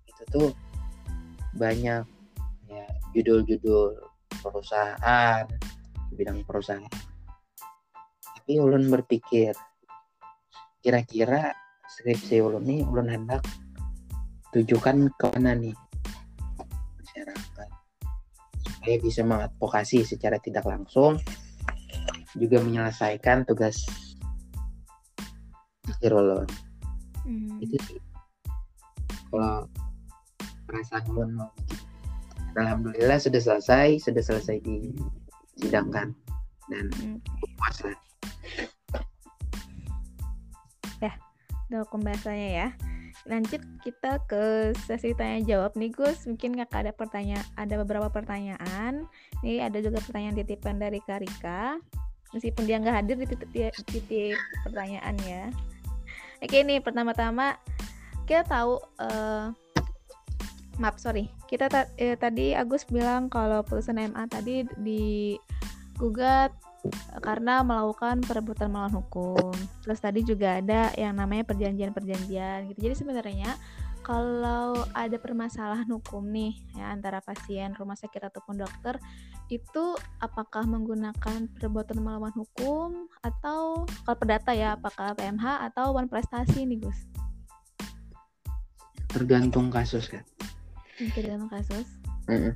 itu 0.09 0.23
tuh 0.33 0.51
banyak 1.55 2.03
ya 2.69 2.87
judul-judul 3.13 3.99
perusahaan 4.41 5.45
bidang 6.17 6.43
perusahaan 6.49 6.89
tapi 8.39 8.57
ulun 8.57 8.89
berpikir 8.89 9.53
kira-kira 10.81 11.53
skripsi 11.87 12.41
ulun 12.41 12.65
nih 12.65 12.81
ulun 12.87 13.09
hendak 13.13 13.45
tujukan 14.59 15.07
ke 15.15 15.27
mana 15.39 15.55
nih? 15.55 15.77
Masyarakat. 16.99 17.69
Supaya 18.67 18.97
bisa 18.99 19.21
mengadvokasi 19.23 20.03
secara 20.03 20.43
tidak 20.43 20.67
langsung 20.67 21.19
juga 22.37 22.61
menyelesaikan 22.61 23.49
tugas 23.49 23.89
akhir 25.89 26.13
ulun 26.13 26.47
hmm. 27.25 27.65
itu 27.65 27.77
sih. 27.89 28.01
Kalau 29.33 29.65
perasaan 30.69 31.33
mau 31.33 31.49
alhamdulillah 32.55 33.17
sudah 33.17 33.41
selesai 33.41 34.03
sudah 34.05 34.23
selesai 34.23 34.61
disidangkan. 34.61 36.13
Dan 36.69 36.93
hmm. 37.01 37.19
puas 37.57 37.77
lah. 37.81 37.99
Ya 41.01 41.13
udah 41.73 41.89
pembahasannya 41.89 42.51
ya 42.53 42.69
lanjut 43.29 43.61
kita 43.85 44.25
ke 44.25 44.73
sesi 44.89 45.13
tanya 45.13 45.45
jawab 45.45 45.77
nih 45.77 45.93
Gus. 45.93 46.25
Mungkin 46.25 46.57
kakak 46.57 46.89
ada 46.89 46.93
pertanyaan 46.97 47.45
ada 47.61 47.75
beberapa 47.85 48.09
pertanyaan. 48.09 49.05
Ini 49.45 49.69
ada 49.69 49.79
juga 49.85 50.01
pertanyaan 50.01 50.41
titipan 50.41 50.81
dari 50.81 50.99
Karika 51.05 51.77
meskipun 52.33 52.69
dia 52.69 52.77
nggak 52.77 52.97
hadir 53.05 53.17
di 53.17 53.27
titip, 53.89 54.37
pertanyaan 54.69 55.17
ya 55.25 55.49
oke 56.43 56.59
nih 56.61 56.79
pertama-tama 56.83 57.57
kita 58.29 58.45
tahu 58.45 58.77
uh, 59.01 59.49
maaf 60.77 61.01
sorry. 61.01 61.33
Kita 61.49 61.67
ta 61.73 61.89
eh, 61.97 62.15
tadi 62.15 62.53
Agus 62.53 62.85
bilang 62.87 63.33
kalau 63.33 63.65
putusan 63.65 63.99
MA 64.13 64.29
tadi 64.29 64.69
digugat 64.79 66.53
karena 67.21 67.61
melakukan 67.67 68.23
perebutan 68.23 68.71
melawan 68.71 68.95
hukum. 69.03 69.53
Terus 69.83 69.99
tadi 69.99 70.23
juga 70.23 70.63
ada 70.63 70.95
yang 70.95 71.19
namanya 71.19 71.45
perjanjian-perjanjian 71.49 72.71
gitu. 72.73 72.79
Jadi 72.89 72.95
sebenarnya 72.95 73.51
kalau 74.07 74.89
ada 74.97 75.17
permasalahan 75.21 75.85
hukum 75.91 76.25
nih 76.33 76.57
ya 76.79 76.95
antara 76.95 77.21
pasien, 77.21 77.77
rumah 77.77 77.99
sakit 77.99 78.33
ataupun 78.33 78.63
dokter 78.63 78.97
itu 79.53 79.97
apakah 80.21 80.65
menggunakan 80.65 81.49
perbuatan 81.57 82.01
melawan 82.01 82.33
hukum 82.37 83.09
atau 83.25 83.85
kalau 84.05 84.17
perdata 84.17 84.53
ya 84.53 84.77
apakah 84.77 85.13
PMH 85.17 85.73
atau 85.73 85.97
one 85.97 86.09
prestasi 86.09 86.65
nih 86.65 86.85
Gus? 86.85 87.01
Tergantung 89.09 89.73
kasus 89.73 90.09
kan 90.09 90.25
dalam 90.99 91.47
kasus 91.47 91.87
mm 92.27 92.53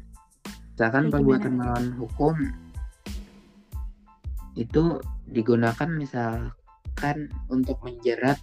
misalkan 0.72 1.12
perbuatan 1.12 1.52
melawan 1.60 1.94
hukum 1.94 2.34
itu 4.52 5.00
digunakan 5.24 5.88
misalkan 5.88 7.32
untuk 7.48 7.80
menjerat 7.80 8.36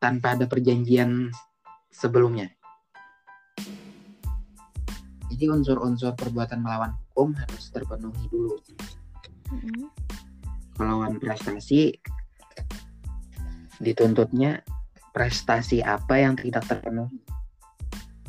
tanpa 0.00 0.36
ada 0.36 0.44
perjanjian 0.44 1.32
sebelumnya 1.88 2.52
jadi 5.32 5.56
unsur-unsur 5.56 6.12
perbuatan 6.12 6.60
melawan 6.60 6.92
hukum 6.92 7.32
harus 7.32 7.72
terpenuhi 7.72 8.24
dulu 8.28 8.56
mm-hmm. 9.48 9.86
melawan 10.76 11.16
prestasi 11.16 11.96
dituntutnya 13.80 14.60
prestasi 15.16 15.80
apa 15.80 16.20
yang 16.20 16.36
tidak 16.36 16.68
terpenuhi 16.68 17.24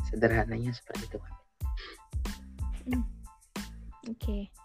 sederhananya 0.08 0.72
seperti 0.72 1.12
itu 1.12 1.18
Oke. 4.02 4.18
Okay. 4.18 4.61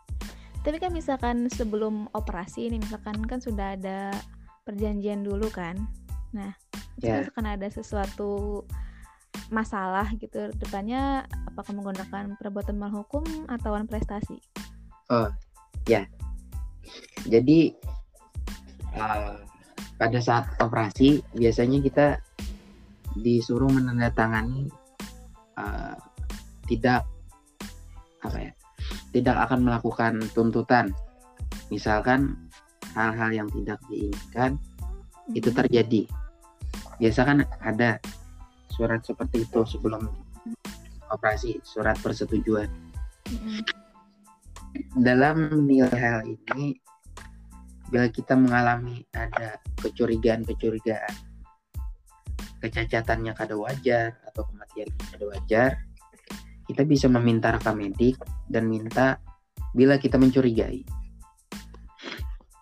Tapi 0.67 0.83
kan 0.83 0.91
misalkan 0.91 1.47
sebelum 1.47 2.11
operasi 2.11 2.67
ini 2.67 2.83
misalkan 2.83 3.23
kan 3.23 3.39
sudah 3.39 3.79
ada 3.79 4.11
perjanjian 4.67 5.23
dulu 5.23 5.47
kan. 5.47 5.79
Nah, 6.35 6.51
yeah. 6.99 7.23
misalkan 7.23 7.47
ada 7.47 7.71
sesuatu 7.71 8.67
masalah 9.47 10.11
gitu 10.19 10.51
depannya 10.59 11.23
apakah 11.47 11.71
menggunakan 11.71 12.35
perbuatan 12.35 12.75
malhukum 12.75 13.23
atau 13.47 13.79
prestasi? 13.87 14.43
Oh, 15.07 15.31
ya. 15.87 16.03
Jadi 17.23 17.71
uh, 18.91 19.39
pada 19.95 20.19
saat 20.19 20.51
operasi 20.59 21.23
biasanya 21.31 21.79
kita 21.79 22.07
disuruh 23.15 23.71
menandatangani 23.71 24.67
uh, 25.55 25.95
tidak 26.67 27.07
apa 28.19 28.51
ya 28.51 28.56
tidak 29.11 29.37
akan 29.49 29.65
melakukan 29.67 30.13
tuntutan 30.35 30.91
misalkan 31.71 32.35
hal-hal 32.95 33.29
yang 33.33 33.49
tidak 33.51 33.79
diinginkan 33.87 34.57
itu 35.31 35.49
mm-hmm. 35.51 35.59
terjadi 35.63 36.01
biasa 36.97 37.19
kan 37.27 37.37
ada 37.61 38.01
surat 38.73 39.01
seperti 39.05 39.45
itu 39.45 39.59
sebelum 39.67 40.09
operasi 41.11 41.59
surat 41.61 41.97
persetujuan 41.99 42.69
mm-hmm. 43.29 43.63
dalam 45.01 45.67
nilai 45.67 45.93
hal 45.93 46.21
ini 46.25 46.77
bila 47.87 48.11
kita 48.11 48.35
mengalami 48.35 49.07
ada 49.15 49.59
kecurigaan-kecurigaan 49.79 51.15
kecacatannya 52.59 53.31
kada 53.37 53.55
wajar 53.55 54.17
atau 54.27 54.43
kematian 54.49 54.89
kada 55.13 55.25
wajar 55.29 55.69
kita 56.67 56.83
bisa 56.83 57.07
meminta 57.07 57.55
rekam 57.55 57.79
medik 57.79 58.19
dan 58.51 58.67
minta 58.67 59.17
bila 59.71 59.95
kita 59.97 60.19
mencurigai 60.19 60.83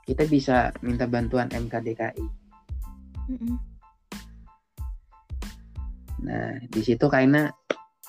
kita 0.05 0.23
bisa 0.29 0.69
minta 0.85 1.09
bantuan 1.09 1.49
MKDKI. 1.49 2.27
Nah, 6.21 6.61
di 6.69 6.81
situ 6.85 7.09
karena 7.09 7.49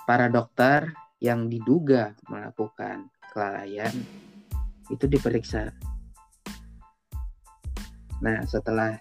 para 0.04 0.28
dokter 0.28 0.92
yang 1.24 1.48
diduga 1.48 2.12
melakukan 2.28 3.08
kelalaian 3.32 3.92
itu 4.92 5.08
diperiksa. 5.08 5.72
Nah, 8.20 8.44
setelah 8.44 9.00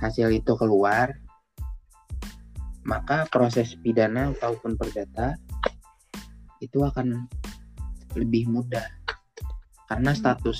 hasil 0.00 0.32
itu 0.32 0.56
keluar, 0.56 1.12
maka 2.90 3.22
proses 3.30 3.78
pidana 3.78 4.34
ataupun 4.34 4.74
perdata 4.74 5.38
itu 6.58 6.82
akan 6.82 7.30
lebih 8.18 8.50
mudah 8.50 8.82
karena 9.86 10.10
status 10.10 10.58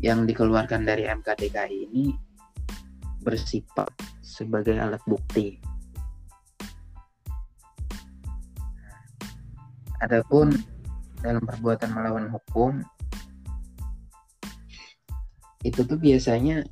yang 0.00 0.24
dikeluarkan 0.24 0.88
dari 0.88 1.04
MKDKI 1.04 1.76
ini 1.92 2.16
bersifat 3.22 3.92
sebagai 4.18 4.74
alat 4.80 4.98
bukti. 5.06 5.60
Adapun 10.02 10.50
dalam 11.22 11.44
perbuatan 11.46 11.94
melawan 11.94 12.26
hukum 12.32 12.82
itu 15.62 15.86
tuh 15.86 15.94
biasanya 15.94 16.66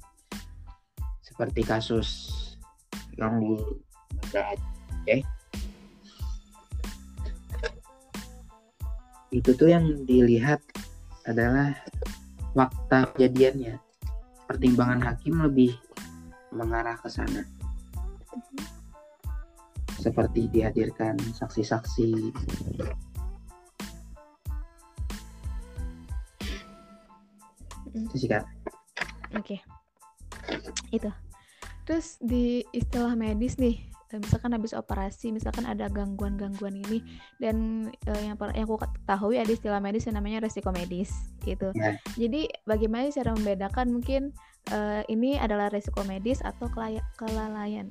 seperti 1.23 1.63
kasus 1.63 2.30
yang 3.21 3.37
di 3.37 3.53
Banda 4.33 4.41
Aceh 4.57 5.21
itu 9.31 9.51
tuh 9.55 9.71
yang 9.71 9.87
dilihat 10.11 10.59
adalah 11.23 11.71
fakta 12.51 13.07
kejadiannya. 13.15 13.79
Pertimbangan 14.51 14.99
hakim 15.07 15.39
lebih 15.39 15.79
mengarah 16.51 16.99
ke 16.99 17.07
sana. 17.07 17.47
Seperti 20.03 20.51
dihadirkan 20.51 21.15
saksi-saksi. 21.39 22.11
Sih 28.11 28.27
oke. 28.27 28.47
Okay. 29.39 29.59
itu 30.91 31.11
terus 31.91 32.23
di 32.23 32.63
istilah 32.71 33.19
medis 33.19 33.59
nih 33.59 33.83
eh, 34.15 34.19
misalkan 34.23 34.55
habis 34.55 34.71
operasi 34.79 35.35
misalkan 35.35 35.67
ada 35.67 35.91
gangguan-gangguan 35.91 36.79
ini 36.79 37.03
dan 37.43 37.91
uh, 38.07 38.21
yang 38.23 38.39
yang 38.55 38.71
aku 38.71 38.79
ketahui 38.79 39.43
ada 39.43 39.51
istilah 39.51 39.83
medis 39.83 40.07
yang 40.07 40.15
namanya 40.15 40.47
resiko 40.47 40.71
medis 40.71 41.11
gitu 41.43 41.75
ya. 41.75 41.99
jadi 42.15 42.47
bagaimana 42.63 43.11
cara 43.11 43.35
membedakan 43.35 43.91
mungkin 43.91 44.31
uh, 44.71 45.03
ini 45.11 45.35
adalah 45.35 45.67
resiko 45.67 46.07
medis 46.07 46.39
atau 46.47 46.71
kelalaian 47.19 47.91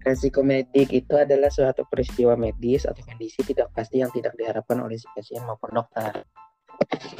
Resiko 0.00 0.40
medik 0.40 0.96
itu 0.96 1.12
adalah 1.12 1.52
suatu 1.52 1.84
peristiwa 1.84 2.32
medis 2.32 2.88
atau 2.88 3.04
kondisi 3.04 3.44
tidak 3.44 3.68
pasti 3.76 4.00
yang 4.00 4.08
tidak 4.08 4.32
diharapkan 4.32 4.80
oleh 4.80 4.96
si 4.96 5.04
pasien 5.12 5.44
maupun 5.44 5.76
dokter. 5.76 6.24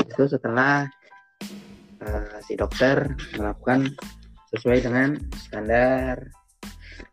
Itu 0.09 0.25
setelah 0.25 0.89
uh, 2.01 2.41
si 2.41 2.57
dokter 2.57 3.13
melakukan 3.37 3.93
sesuai 4.55 4.79
dengan 4.83 5.19
standar 5.39 6.31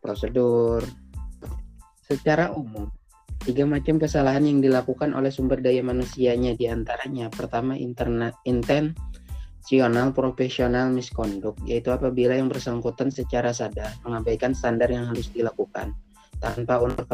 prosedur. 0.01 0.81
Secara 2.07 2.55
umum 2.55 2.87
tiga 3.43 3.63
macam 3.63 3.95
kesalahan 4.01 4.43
yang 4.43 4.59
dilakukan 4.59 5.15
oleh 5.15 5.31
sumber 5.31 5.63
daya 5.63 5.79
manusianya 5.79 6.57
di 6.57 6.67
antaranya 6.67 7.31
pertama 7.31 7.79
internet 7.79 8.35
intensional 8.43 10.11
profesional 10.11 10.91
misconduct 10.91 11.61
yaitu 11.63 11.93
apabila 11.93 12.35
yang 12.35 12.51
bersangkutan 12.51 13.07
secara 13.07 13.55
sadar 13.55 13.93
mengabaikan 14.03 14.51
standar 14.51 14.91
yang 14.91 15.07
harus 15.07 15.31
dilakukan 15.31 15.95
tanpa 16.43 16.81
unsur 16.83 17.07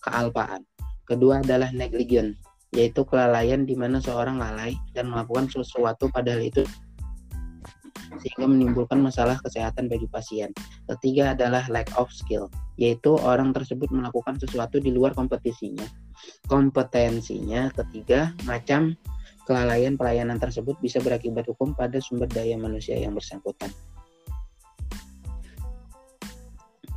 kealpaan. 0.00 0.62
Kedua 1.04 1.44
adalah 1.44 1.68
negligent 1.76 2.38
yaitu 2.74 3.06
kelalaian 3.06 3.68
di 3.68 3.76
mana 3.76 4.00
seorang 4.00 4.40
lalai 4.40 4.74
dan 4.96 5.12
melakukan 5.12 5.46
sesuatu 5.46 6.10
padahal 6.10 6.42
itu 6.42 6.64
sehingga 8.20 8.46
menimbulkan 8.50 9.00
masalah 9.00 9.38
kesehatan 9.42 9.86
bagi 9.86 10.06
pasien. 10.10 10.50
Ketiga 10.90 11.32
adalah 11.32 11.64
lack 11.70 11.90
of 11.96 12.10
skill, 12.10 12.50
yaitu 12.78 13.14
orang 13.22 13.54
tersebut 13.54 13.90
melakukan 13.90 14.38
sesuatu 14.38 14.78
di 14.78 14.90
luar 14.94 15.14
kompetisinya. 15.14 15.86
Kompetensinya. 16.46 17.70
Ketiga, 17.74 18.34
macam 18.44 18.94
kelalaian 19.44 19.94
pelayanan 19.94 20.40
tersebut 20.40 20.76
bisa 20.80 21.00
berakibat 21.00 21.48
hukum 21.48 21.76
pada 21.76 22.00
sumber 22.00 22.28
daya 22.30 22.56
manusia 22.56 22.96
yang 22.96 23.12
bersangkutan. 23.14 23.70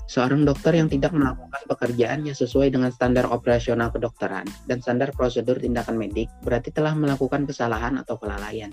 Seorang 0.07 0.47
dokter 0.47 0.71
yang 0.71 0.87
tidak 0.87 1.11
melakukan 1.11 1.61
pekerjaannya 1.67 2.31
sesuai 2.31 2.71
dengan 2.71 2.95
standar 2.95 3.27
operasional 3.27 3.91
kedokteran 3.91 4.47
dan 4.65 4.79
standar 4.79 5.11
prosedur 5.11 5.59
tindakan 5.59 5.99
medik 5.99 6.31
berarti 6.47 6.71
telah 6.71 6.95
melakukan 6.95 7.43
kesalahan 7.43 7.99
atau 7.99 8.15
kelalaian 8.15 8.71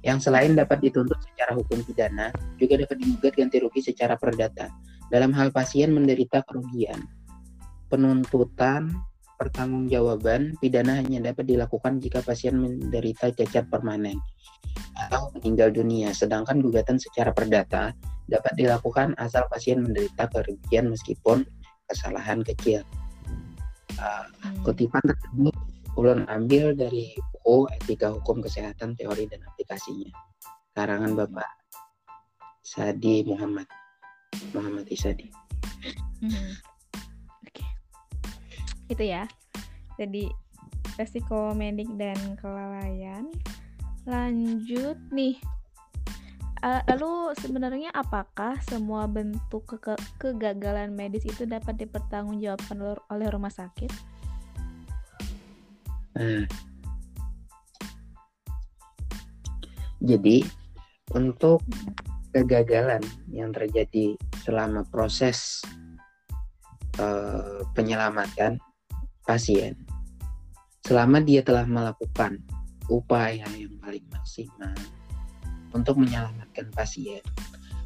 yang 0.00 0.16
selain 0.16 0.56
dapat 0.56 0.80
dituntut 0.80 1.20
secara 1.20 1.52
hukum 1.52 1.84
pidana, 1.84 2.32
juga 2.56 2.80
dapat 2.80 2.96
digugat 3.00 3.32
ganti 3.36 3.56
rugi 3.60 3.80
secara 3.84 4.16
perdata. 4.16 4.72
Dalam 5.12 5.34
hal 5.36 5.52
pasien 5.52 5.92
menderita 5.92 6.40
kerugian, 6.46 7.04
penuntutan 7.92 8.94
pertanggungjawaban 9.40 10.56
pidana 10.60 11.00
hanya 11.00 11.32
dapat 11.32 11.48
dilakukan 11.48 11.96
jika 12.00 12.20
pasien 12.20 12.60
menderita 12.60 13.32
cacat 13.32 13.64
permanen 13.72 14.20
atau 15.08 15.32
meninggal 15.36 15.72
dunia, 15.72 16.12
sedangkan 16.12 16.60
gugatan 16.60 17.00
secara 17.00 17.32
perdata 17.32 17.96
dapat 18.28 18.52
dilakukan 18.54 19.16
asal 19.16 19.48
pasien 19.48 19.80
menderita 19.80 20.28
kerugian 20.28 20.92
meskipun 20.92 21.44
kesalahan 21.88 22.44
kecil. 22.44 22.84
Uh, 23.98 24.24
kutipan 24.62 25.02
tersebut 25.02 25.56
ulun 25.98 26.26
ambil 26.30 26.76
dari 26.76 27.14
buku 27.34 27.66
Etika 27.80 28.14
Hukum 28.14 28.44
Kesehatan 28.44 28.94
Teori 28.94 29.26
dan 29.26 29.42
Aplikasinya 29.46 30.12
karangan 30.76 31.18
Bapak 31.18 31.50
Sadi 32.62 33.26
Muhammad 33.26 33.66
Muhammad 34.54 34.86
Isadi. 34.86 35.26
Hmm. 36.22 36.54
Oke, 37.42 37.64
okay. 37.64 37.68
itu 38.92 39.04
ya. 39.10 39.26
Jadi 39.98 40.30
resiko 40.94 41.56
medik 41.56 41.90
dan 41.98 42.16
kelalaian. 42.38 43.26
Lanjut 44.06 44.96
nih. 45.10 45.40
Uh, 46.60 46.84
lalu 46.92 47.32
sebenarnya 47.40 47.88
apakah 47.96 48.60
semua 48.68 49.08
bentuk 49.08 49.64
ke 49.80 49.96
kegagalan 50.20 50.92
medis 50.92 51.24
itu 51.24 51.48
dapat 51.48 51.80
dipertanggungjawabkan 51.80 53.00
oleh 53.08 53.28
rumah 53.32 53.48
sakit? 53.48 53.88
Nah, 56.20 56.44
jadi 60.04 60.44
untuk 61.16 61.64
kegagalan 62.36 63.00
yang 63.32 63.56
terjadi 63.56 64.20
selama 64.44 64.84
proses 64.92 65.64
uh, 67.00 67.64
penyelamatan 67.72 68.60
pasien 69.24 69.80
selama 70.84 71.22
dia 71.22 71.40
telah 71.46 71.64
melakukan 71.70 72.42
upaya 72.90 73.46
yang 73.54 73.70
paling 73.78 74.02
maksimal 74.10 74.74
untuk 75.70 76.02
menyelamatkan 76.02 76.66
pasien, 76.74 77.22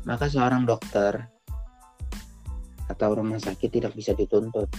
maka 0.09 0.25
seorang 0.25 0.64
dokter 0.64 1.29
atau 2.88 3.09
rumah 3.12 3.37
sakit 3.37 3.68
tidak 3.68 3.92
bisa 3.92 4.16
dituntut. 4.16 4.73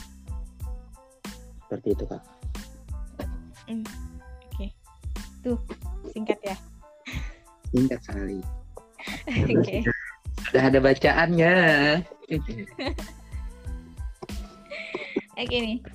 Seperti 1.65 1.93
itu, 1.93 2.05
Kak. 2.09 2.34
Tuh, 5.45 5.61
singkat 6.09 6.41
ya. 6.41 6.57
Singkat 7.69 8.01
sekali. 8.01 8.41
Oke. 9.45 9.53
okay. 9.61 9.81
Sudah 10.49 10.73
ada 10.73 10.79
bacaannya. 10.81 11.55
Oke 15.45 15.57
nih. 15.61 15.85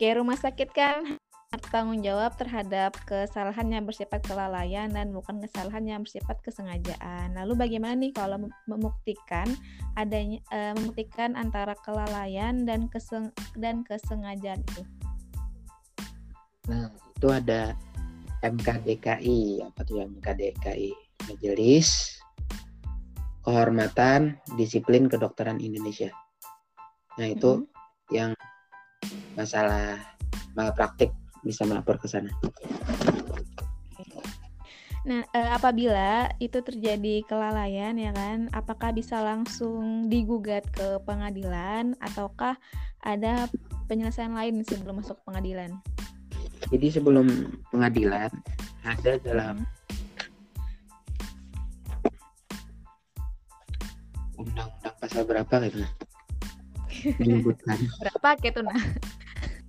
Kayak 0.00 0.24
rumah 0.24 0.40
sakit 0.40 0.72
kan 0.72 1.20
tanggung 1.68 2.00
jawab 2.00 2.32
terhadap 2.36 2.96
kesalahan 3.04 3.68
yang 3.68 3.84
bersifat 3.84 4.24
kelalaian 4.24 4.88
dan 4.88 5.12
bukan 5.12 5.40
kesalahan 5.40 5.84
yang 5.84 6.00
bersifat 6.04 6.40
kesengajaan. 6.40 7.36
Lalu 7.36 7.68
bagaimana 7.68 7.96
nih 7.96 8.12
kalau 8.16 8.40
membuktikan 8.64 9.48
adanya 9.96 10.40
e, 10.48 10.72
membuktikan 10.76 11.36
antara 11.36 11.76
kelalaian 11.84 12.64
dan 12.64 12.88
keseng 12.88 13.32
dan 13.56 13.84
kesengajaan 13.84 14.60
itu? 14.64 14.82
Nah, 16.68 16.92
itu 17.16 17.28
ada 17.32 17.72
MKDKI, 18.42 19.66
apa 19.66 19.80
tuh 19.82 20.02
MKDKI? 20.04 20.90
Majelis 21.26 22.18
Kehormatan 23.42 24.38
Disiplin 24.54 25.10
Kedokteran 25.10 25.58
Indonesia. 25.58 26.12
Nah, 27.18 27.26
itu 27.26 27.64
-hmm. 27.64 28.14
yang 28.14 28.30
masalah 29.34 29.98
malpraktik 30.54 31.10
bisa 31.42 31.66
melapor 31.66 31.98
ke 31.98 32.06
sana. 32.06 32.30
Nah, 35.08 35.24
eh, 35.32 35.48
apabila 35.48 36.28
itu 36.36 36.60
terjadi 36.60 37.24
kelalaian 37.24 37.96
ya 37.96 38.12
kan, 38.12 38.52
apakah 38.52 38.92
bisa 38.92 39.24
langsung 39.24 40.12
digugat 40.12 40.68
ke 40.68 41.00
pengadilan 41.08 41.96
ataukah 42.02 42.60
ada 43.00 43.48
penyelesaian 43.88 44.36
lain 44.36 44.60
sebelum 44.68 45.00
masuk 45.00 45.16
pengadilan? 45.24 45.80
Jadi 46.68 46.86
sebelum 46.92 47.26
pengadilan 47.72 48.28
ada 48.84 49.12
dalam 49.24 49.64
undang-undang 54.38 54.94
pasal 55.00 55.22
berapa 55.24 55.54
gitu 55.66 55.82
menyebutkan. 57.20 57.78
Berapa 57.98 58.28
gitu 58.44 58.60
nah 58.62 58.78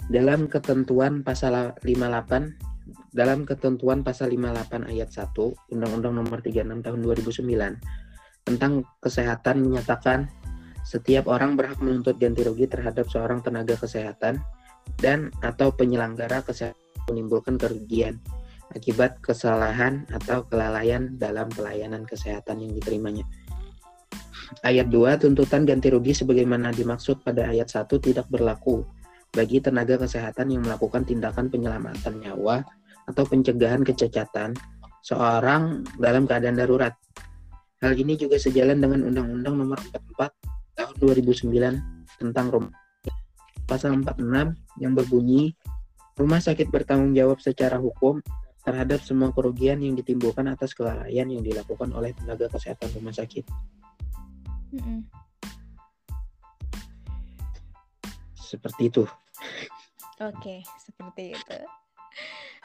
dalam 0.10 0.50
ketentuan 0.50 1.22
pasal 1.22 1.78
58 1.86 3.14
dalam 3.14 3.46
ketentuan 3.46 4.02
pasal 4.02 4.34
58 4.34 4.90
ayat 4.90 5.10
1 5.14 5.38
Undang-Undang 5.74 6.14
Nomor 6.18 6.42
36 6.42 6.82
Tahun 6.82 7.00
2009 7.06 8.46
tentang 8.50 8.82
kesehatan 8.98 9.62
menyatakan 9.62 10.26
setiap 10.82 11.30
orang 11.30 11.54
berhak 11.54 11.78
menuntut 11.78 12.18
ganti 12.18 12.42
rugi 12.42 12.66
terhadap 12.66 13.06
seorang 13.06 13.46
tenaga 13.46 13.78
kesehatan 13.78 14.42
dan 14.98 15.30
atau 15.46 15.70
penyelenggara 15.70 16.42
kesehatan 16.42 16.89
menimbulkan 17.10 17.58
kerugian 17.58 18.22
akibat 18.78 19.18
kesalahan 19.26 20.06
atau 20.14 20.46
kelalaian 20.46 21.18
dalam 21.18 21.50
pelayanan 21.50 22.06
kesehatan 22.06 22.62
yang 22.62 22.72
diterimanya. 22.78 23.26
Ayat 24.62 24.94
2, 24.94 25.26
tuntutan 25.26 25.66
ganti 25.66 25.90
rugi 25.90 26.14
sebagaimana 26.14 26.74
dimaksud 26.74 27.22
pada 27.26 27.50
ayat 27.50 27.70
1 27.70 27.90
tidak 28.02 28.30
berlaku 28.30 28.86
bagi 29.34 29.62
tenaga 29.62 29.98
kesehatan 30.02 30.54
yang 30.54 30.62
melakukan 30.66 31.06
tindakan 31.06 31.50
penyelamatan 31.50 32.18
nyawa 32.22 32.66
atau 33.10 33.24
pencegahan 33.26 33.82
kecacatan 33.82 34.54
seorang 35.02 35.86
dalam 35.98 36.30
keadaan 36.30 36.58
darurat. 36.58 36.94
Hal 37.82 37.98
ini 37.98 38.18
juga 38.18 38.38
sejalan 38.38 38.82
dengan 38.82 39.06
Undang-Undang 39.06 39.56
Nomor 39.56 39.80
44 39.94 40.50
Tahun 40.80 40.96
2009 41.00 42.20
tentang 42.20 42.48
rumah 42.52 42.74
pasal 43.70 43.94
46 44.02 44.82
yang 44.82 44.98
berbunyi 44.98 45.54
rumah 46.20 46.44
sakit 46.44 46.68
bertanggung 46.68 47.16
jawab 47.16 47.40
secara 47.40 47.80
hukum 47.80 48.20
terhadap 48.68 49.00
semua 49.00 49.32
kerugian 49.32 49.80
yang 49.80 49.96
ditimbulkan 49.96 50.52
atas 50.52 50.76
kelalaian 50.76 51.32
yang 51.32 51.40
dilakukan 51.40 51.90
oleh 51.96 52.12
tenaga 52.12 52.52
kesehatan 52.52 52.92
rumah 53.00 53.16
sakit. 53.16 53.48
Mm 54.76 54.84
-mm. 54.84 55.00
seperti 58.50 58.90
itu. 58.90 59.06
Oke, 60.18 60.66
seperti 60.82 61.38
itu. 61.38 61.58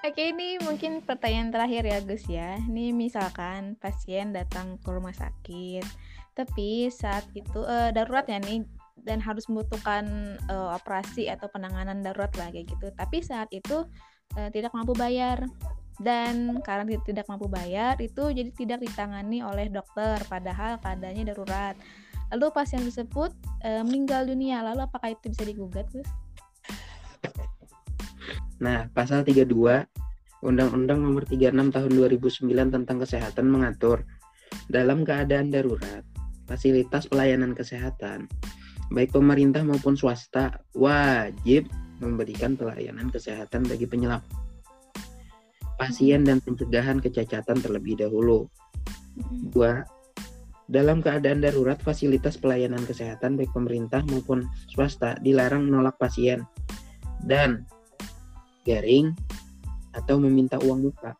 Oke, 0.04 0.32
ini 0.32 0.56
mungkin 0.64 1.04
pertanyaan 1.04 1.52
terakhir 1.52 1.84
ya, 1.84 1.98
Gus 2.00 2.24
ya. 2.28 2.56
Ini 2.60 2.96
misalkan 2.96 3.76
pasien 3.76 4.32
datang 4.32 4.80
ke 4.80 4.88
rumah 4.88 5.12
sakit, 5.12 5.84
tapi 6.32 6.88
saat 6.88 7.24
itu 7.36 7.60
uh, 7.64 7.92
darurat 7.92 8.24
ya 8.28 8.40
nih 8.40 8.64
dan 9.02 9.18
harus 9.18 9.50
membutuhkan 9.50 10.36
uh, 10.46 10.78
operasi 10.78 11.26
atau 11.26 11.50
penanganan 11.50 12.00
darurat 12.00 12.30
lah 12.38 12.48
kayak 12.54 12.70
gitu. 12.70 12.88
Tapi 12.94 13.20
saat 13.20 13.50
itu 13.50 13.84
uh, 14.38 14.48
tidak 14.54 14.70
mampu 14.70 14.94
bayar 14.94 15.42
dan 16.02 16.58
karena 16.66 16.98
tidak 17.06 17.26
mampu 17.30 17.46
bayar 17.46 17.94
itu 18.02 18.34
jadi 18.34 18.50
tidak 18.50 18.82
ditangani 18.82 19.46
oleh 19.46 19.70
dokter 19.70 20.18
padahal 20.26 20.82
keadaannya 20.82 21.30
darurat. 21.30 21.78
Lalu 22.34 22.50
pasien 22.50 22.82
tersebut 22.82 23.30
e, 23.62 23.78
meninggal 23.86 24.26
dunia. 24.26 24.58
Lalu 24.66 24.90
apakah 24.90 25.14
itu 25.14 25.30
bisa 25.30 25.46
digugat, 25.46 25.86
Gus? 25.94 26.08
Nah, 28.58 28.90
pasal 28.90 29.22
32 29.22 29.46
Undang-Undang 30.42 30.98
Nomor 30.98 31.22
36 31.30 31.52
Tahun 31.52 31.90
2009 31.94 32.74
tentang 32.74 32.96
Kesehatan 32.98 33.46
mengatur 33.46 34.02
dalam 34.66 35.06
keadaan 35.06 35.54
darurat, 35.54 36.02
fasilitas 36.50 37.06
pelayanan 37.06 37.54
kesehatan 37.54 38.26
baik 38.92 39.16
pemerintah 39.16 39.64
maupun 39.64 39.96
swasta 39.96 40.60
wajib 40.76 41.70
memberikan 42.02 42.58
pelayanan 42.58 43.08
kesehatan 43.08 43.64
bagi 43.64 43.88
penyelam 43.88 44.20
pasien 45.76 46.22
dan 46.22 46.38
pencegahan 46.42 47.02
kecacatan 47.02 47.58
terlebih 47.58 47.98
dahulu. 47.98 48.46
Dua, 49.54 49.82
dalam 50.70 51.04
keadaan 51.04 51.42
darurat, 51.44 51.78
fasilitas 51.82 52.38
pelayanan 52.38 52.82
kesehatan 52.86 53.36
baik 53.36 53.52
pemerintah 53.52 54.02
maupun 54.08 54.46
swasta 54.70 55.18
dilarang 55.20 55.68
menolak 55.68 55.98
pasien 56.00 56.42
dan 57.26 57.68
garing 58.64 59.12
atau 59.94 60.18
meminta 60.18 60.58
uang 60.62 60.90
muka. 60.90 61.14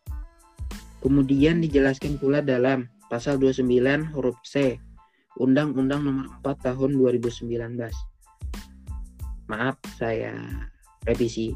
Kemudian 1.05 1.61
dijelaskan 1.61 2.17
pula 2.17 2.41
dalam 2.41 2.89
pasal 3.13 3.37
29 3.37 4.17
huruf 4.17 4.41
C 4.41 4.81
Undang-Undang 5.39 6.01
Nomor 6.07 6.27
4 6.47 6.67
Tahun 6.71 6.91
2019. 6.95 7.51
Maaf, 9.51 9.77
saya 9.99 10.35
revisi. 11.03 11.51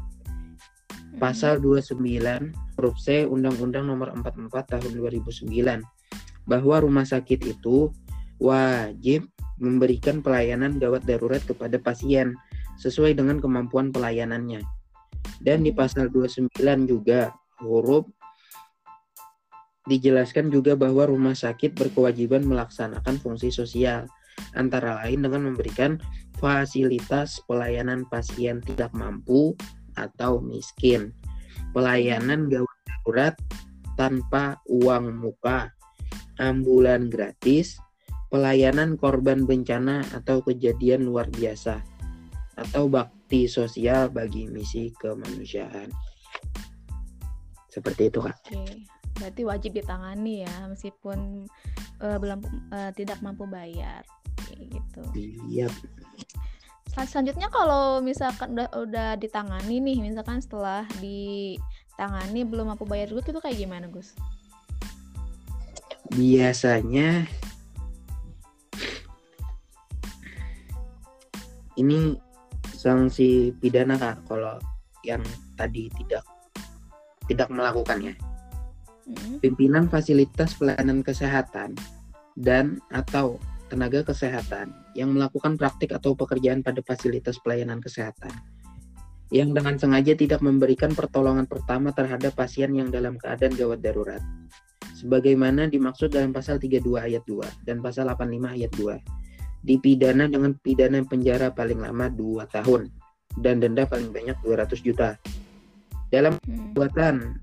Pasal 1.19 1.63
29 1.63 1.99
huruf 2.79 2.95
C 2.99 3.23
Undang-Undang 3.25 3.87
Nomor 3.87 4.13
44 4.19 4.77
Tahun 4.77 4.91
2009 4.93 5.49
bahwa 6.47 6.75
rumah 6.81 7.05
sakit 7.07 7.45
itu 7.45 7.91
wajib 8.39 9.27
memberikan 9.59 10.23
pelayanan 10.23 10.79
gawat 10.79 11.03
darurat 11.03 11.43
kepada 11.43 11.75
pasien 11.79 12.35
sesuai 12.79 13.15
dengan 13.19 13.43
kemampuan 13.43 13.91
pelayanannya. 13.91 14.63
Dan 15.43 15.67
di 15.67 15.71
pasal 15.75 16.07
29 16.11 16.51
juga 16.87 17.35
huruf 17.59 18.07
dijelaskan 19.89 20.53
juga 20.53 20.77
bahwa 20.77 21.09
rumah 21.09 21.33
sakit 21.33 21.73
berkewajiban 21.73 22.45
melaksanakan 22.45 23.17
fungsi 23.17 23.49
sosial 23.49 24.05
antara 24.53 25.03
lain 25.03 25.25
dengan 25.25 25.51
memberikan 25.51 25.99
fasilitas 26.39 27.43
pelayanan 27.49 28.07
pasien 28.07 28.63
tidak 28.63 28.93
mampu 28.95 29.57
atau 29.99 30.39
miskin, 30.39 31.11
pelayanan 31.75 32.47
gawat 32.47 32.79
darurat 32.87 33.35
tanpa 33.99 34.55
uang 34.71 35.19
muka, 35.19 35.75
ambulan 36.39 37.11
gratis, 37.11 37.75
pelayanan 38.31 38.95
korban 38.95 39.43
bencana 39.43 40.07
atau 40.15 40.39
kejadian 40.39 41.03
luar 41.03 41.27
biasa, 41.27 41.83
atau 42.55 42.87
bakti 42.87 43.51
sosial 43.51 44.07
bagi 44.07 44.47
misi 44.47 44.95
kemanusiaan. 44.95 45.91
Seperti 47.67 48.07
itu, 48.07 48.23
Kak. 48.23 48.37
Oke. 48.55 48.98
Berarti 49.19 49.41
wajib 49.43 49.71
ditangani 49.75 50.47
ya 50.47 50.55
meskipun 50.71 51.45
uh, 52.01 52.17
belum 52.17 52.39
uh, 52.71 52.91
tidak 52.95 53.19
mampu 53.19 53.45
bayar. 53.45 54.01
gitu. 54.49 55.01
Iya. 55.45 55.69
Sel 56.89 57.05
selanjutnya 57.05 57.53
kalau 57.53 58.01
misalkan 58.01 58.57
udah 58.57 58.71
udah 58.73 59.09
ditangani 59.21 59.77
nih, 59.77 60.01
misalkan 60.01 60.41
setelah 60.41 60.89
ditangani 60.97 62.41
belum 62.49 62.73
mampu 62.73 62.89
bayar 62.89 63.13
dulu 63.13 63.21
itu 63.21 63.39
kayak 63.43 63.59
gimana, 63.61 63.85
Gus? 63.93 64.17
biasanya 66.09 67.29
ini 71.77 72.17
sanksi 72.73 73.53
pidana 73.61 73.95
kak 73.95 74.25
kalau 74.25 74.57
yang 75.05 75.21
tadi 75.53 75.87
tidak 76.01 76.25
tidak 77.29 77.47
melakukannya. 77.53 78.17
Hmm. 79.09 79.41
Pimpinan 79.41 79.89
fasilitas 79.89 80.53
pelayanan 80.53 81.01
kesehatan 81.01 81.73
dan 82.37 82.77
atau 82.93 83.41
tenaga 83.73 84.05
kesehatan 84.05 84.69
yang 84.93 85.13
melakukan 85.13 85.57
praktik 85.57 85.93
atau 85.93 86.13
pekerjaan 86.13 86.61
pada 86.61 86.81
fasilitas 86.85 87.41
pelayanan 87.41 87.81
kesehatan. 87.81 88.33
Yang 89.29 89.49
dengan 89.61 89.75
sengaja 89.77 90.13
tidak 90.17 90.41
memberikan 90.41 90.93
pertolongan 90.93 91.45
pertama 91.45 91.93
terhadap 91.93 92.33
pasien 92.33 92.73
yang 92.73 92.89
dalam 92.89 93.17
keadaan 93.17 93.53
gawat 93.53 93.81
darurat. 93.81 94.21
Sebagaimana 94.97 95.69
dimaksud 95.69 96.13
dalam 96.13 96.33
pasal 96.33 96.57
32 96.57 96.81
ayat 96.97 97.23
2 97.25 97.65
dan 97.65 97.81
pasal 97.81 98.09
85 98.09 98.57
ayat 98.57 98.71
2 98.73 99.19
dipidana 99.63 100.27
dengan 100.31 100.55
pidana 100.55 101.03
penjara 101.03 101.51
paling 101.51 101.79
lama 101.83 102.07
2 102.07 102.47
tahun 102.47 102.87
dan 103.39 103.59
denda 103.59 103.83
paling 103.85 104.11
banyak 104.11 104.35
200 104.43 104.79
juta. 104.81 105.19
Dalam 106.09 106.41
perbuatan 106.41 107.37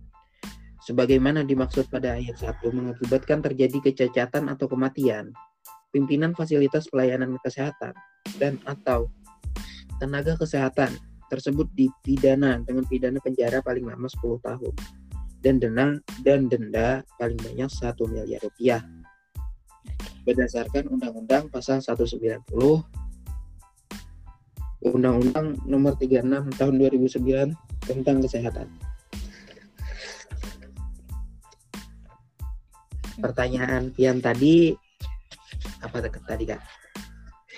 sebagaimana 0.87 1.43
dimaksud 1.43 1.91
pada 1.91 2.15
ayat 2.15 2.39
1 2.39 2.63
mengakibatkan 2.71 3.43
terjadi 3.43 3.91
kecacatan 3.91 4.47
atau 4.47 4.71
kematian 4.71 5.35
pimpinan 5.91 6.31
fasilitas 6.33 6.87
pelayanan 6.87 7.35
kesehatan 7.43 7.91
dan 8.39 8.63
atau 8.71 9.11
tenaga 9.99 10.39
kesehatan 10.39 10.95
tersebut 11.27 11.67
dipidana 11.75 12.63
dengan 12.63 12.87
pidana 12.87 13.19
penjara 13.19 13.59
paling 13.59 13.83
lama 13.83 14.07
10 14.07 14.47
tahun 14.47 14.75
dan 15.43 15.59
denda 15.59 15.99
dan 16.23 16.47
denda 16.47 17.03
paling 17.19 17.39
banyak 17.43 17.67
1 17.67 17.99
miliar 18.07 18.39
rupiah 18.47 18.83
berdasarkan 20.27 20.91
Undang-Undang 20.91 21.55
Pasal 21.55 21.79
190 21.79 22.51
Undang-Undang 24.87 25.47
Nomor 25.67 25.95
36 25.99 26.59
Tahun 26.59 26.75
2009 26.79 27.55
tentang 27.87 28.17
kesehatan. 28.23 28.67
Pertanyaan 33.21 33.93
Pian 33.93 34.21
tadi 34.21 34.73
apa 35.81 36.05
tadi 36.05 36.45
kak? 36.45 36.61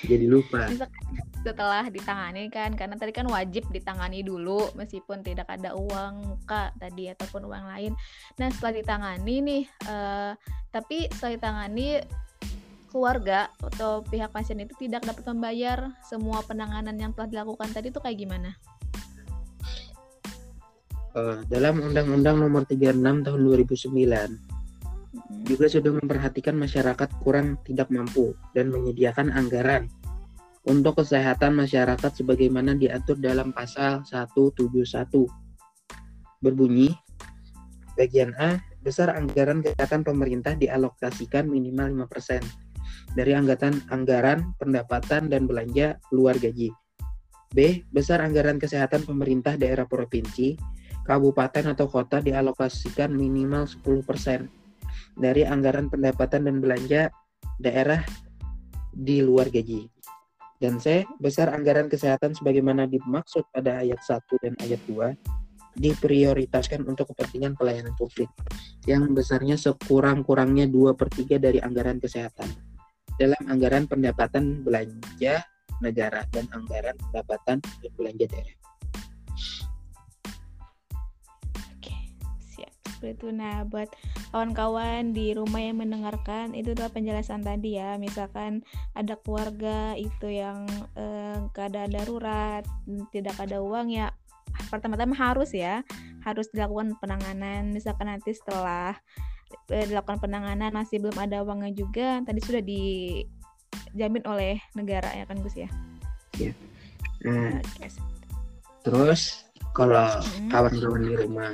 Jadi 0.06 0.26
lupa 0.30 0.70
setelah 1.42 1.86
ditangani 1.88 2.50
kan 2.50 2.74
karena 2.74 2.98
tadi 2.98 3.14
kan 3.14 3.26
wajib 3.30 3.64
ditangani 3.70 4.26
dulu 4.26 4.68
meskipun 4.74 5.22
tidak 5.22 5.46
ada 5.48 5.72
uang 5.72 6.36
muka 6.36 6.74
tadi 6.76 7.08
ataupun 7.08 7.46
uang 7.46 7.64
lain 7.72 7.92
nah 8.36 8.50
setelah 8.50 8.74
ditangani 8.74 9.34
nih 9.40 9.62
uh, 9.86 10.32
tapi 10.74 11.06
setelah 11.08 11.32
ditangani 11.38 11.88
keluarga 12.88 13.52
atau 13.60 14.00
pihak 14.02 14.32
pasien 14.32 14.58
itu 14.64 14.72
tidak 14.80 15.04
dapat 15.04 15.24
membayar 15.28 15.92
semua 16.04 16.40
penanganan 16.42 16.96
yang 16.96 17.12
telah 17.12 17.28
dilakukan 17.28 17.68
tadi 17.68 17.92
itu 17.92 18.00
kayak 18.00 18.16
gimana? 18.16 18.56
Uh, 21.12 21.44
dalam 21.52 21.84
Undang-Undang 21.84 22.40
Nomor 22.40 22.64
36 22.64 23.28
Tahun 23.28 23.40
2009 23.44 23.92
hmm. 23.92 24.57
Juga 25.48 25.66
sudah 25.68 25.92
memperhatikan 25.96 26.56
masyarakat 26.56 27.08
kurang 27.24 27.56
tidak 27.64 27.88
mampu 27.88 28.36
dan 28.52 28.68
menyediakan 28.68 29.32
anggaran 29.32 29.88
untuk 30.68 31.00
kesehatan 31.00 31.56
masyarakat 31.56 32.12
sebagaimana 32.12 32.76
diatur 32.76 33.16
dalam 33.16 33.56
pasal 33.56 34.04
171. 34.04 34.84
Berbunyi, 36.44 36.92
bagian 37.96 38.36
A, 38.36 38.60
besar 38.84 39.16
anggaran 39.16 39.64
kesehatan 39.64 40.04
pemerintah 40.04 40.54
dialokasikan 40.54 41.48
minimal 41.48 42.06
5% 42.06 42.44
dari 43.16 43.32
anggaran 43.32 43.80
anggaran 43.88 44.52
pendapatan 44.60 45.32
dan 45.32 45.48
belanja 45.48 45.96
luar 46.12 46.36
gaji. 46.36 46.70
B. 47.48 47.80
Besar 47.88 48.20
anggaran 48.20 48.60
kesehatan 48.60 49.08
pemerintah 49.08 49.56
daerah 49.56 49.88
provinsi, 49.88 50.60
kabupaten 51.08 51.72
atau 51.72 51.88
kota 51.88 52.20
dialokasikan 52.20 53.08
minimal 53.08 53.64
10% 53.64 54.57
dari 55.18 55.42
anggaran 55.42 55.90
pendapatan 55.90 56.46
dan 56.46 56.62
belanja 56.62 57.10
daerah 57.58 58.02
di 58.94 59.20
luar 59.20 59.50
gaji. 59.50 59.90
Dan 60.58 60.82
C, 60.82 61.06
besar 61.22 61.54
anggaran 61.54 61.86
kesehatan 61.86 62.34
sebagaimana 62.34 62.90
dimaksud 62.90 63.46
pada 63.54 63.78
ayat 63.78 64.02
1 64.02 64.42
dan 64.42 64.54
ayat 64.58 64.82
2 64.90 65.38
diprioritaskan 65.78 66.82
untuk 66.90 67.14
kepentingan 67.14 67.54
pelayanan 67.54 67.94
publik 67.94 68.26
yang 68.90 69.14
besarnya 69.14 69.54
sekurang-kurangnya 69.54 70.66
2 70.66 70.98
per 70.98 71.06
3 71.14 71.38
dari 71.38 71.62
anggaran 71.62 72.02
kesehatan 72.02 72.50
dalam 73.14 73.38
anggaran 73.46 73.86
pendapatan 73.86 74.66
belanja 74.66 75.46
negara 75.78 76.26
dan 76.34 76.50
anggaran 76.50 76.98
pendapatan 76.98 77.62
dan 77.62 77.92
belanja 77.94 78.26
daerah. 78.26 78.57
Seperti 82.98 83.14
itu. 83.14 83.28
Nah, 83.30 83.62
buat 83.62 83.86
kawan-kawan 84.34 85.14
di 85.14 85.38
rumah 85.38 85.62
yang 85.62 85.78
mendengarkan 85.78 86.50
itu 86.58 86.74
adalah 86.74 86.90
penjelasan 86.90 87.46
tadi 87.46 87.78
ya. 87.78 87.94
Misalkan 87.94 88.66
ada 88.98 89.14
keluarga 89.22 89.94
itu 89.94 90.26
yang 90.26 90.66
eh, 90.98 91.38
keadaan 91.54 91.94
darurat, 91.94 92.66
tidak 93.14 93.38
ada 93.38 93.62
uang 93.62 93.94
ya 93.94 94.10
pertama-tama 94.66 95.14
harus 95.14 95.54
ya, 95.54 95.86
harus 96.26 96.50
dilakukan 96.50 96.98
penanganan. 96.98 97.70
Misalkan 97.70 98.10
nanti 98.10 98.34
setelah 98.34 98.98
eh, 99.70 99.86
dilakukan 99.86 100.18
penanganan 100.18 100.74
masih 100.74 100.98
belum 100.98 101.14
ada 101.14 101.46
uangnya 101.46 101.70
juga, 101.70 102.18
tadi 102.26 102.40
sudah 102.42 102.62
dijamin 102.66 104.24
oleh 104.26 104.58
negara 104.74 105.14
ya 105.14 105.24
kan 105.30 105.38
Gus 105.38 105.54
ya. 105.54 105.70
Iya. 106.34 106.52
Nah, 107.22 107.62
okay. 107.62 107.90
Terus 108.82 109.46
kalau 109.74 110.18
kawan-kawan 110.50 111.02
di 111.06 111.14
rumah 111.14 111.50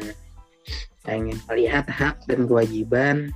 ingin 1.13 1.37
melihat 1.53 1.85
hak 1.85 2.25
dan 2.25 2.49
kewajiban 2.49 3.29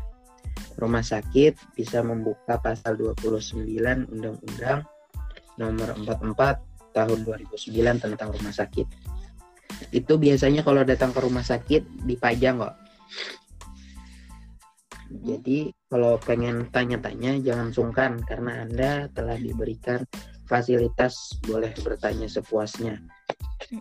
rumah 0.80 1.04
sakit 1.04 1.58
bisa 1.76 2.00
membuka 2.00 2.56
pasal 2.62 2.96
29 2.96 3.66
Undang-Undang 4.08 4.86
nomor 5.58 5.88
44 6.00 6.94
tahun 6.94 7.18
2009 7.26 8.04
tentang 8.04 8.28
rumah 8.32 8.54
sakit. 8.54 8.86
Itu 9.92 10.16
biasanya 10.16 10.64
kalau 10.64 10.82
datang 10.86 11.12
ke 11.12 11.20
rumah 11.20 11.44
sakit 11.44 12.06
dipajang 12.06 12.62
kok. 12.62 12.74
Jadi 15.08 15.72
kalau 15.88 16.20
pengen 16.20 16.68
tanya-tanya 16.68 17.40
jangan 17.40 17.72
sungkan 17.72 18.20
karena 18.28 18.64
Anda 18.64 18.90
telah 19.16 19.40
diberikan 19.40 20.04
fasilitas 20.44 21.36
boleh 21.44 21.72
bertanya 21.80 22.28
sepuasnya. 22.28 23.00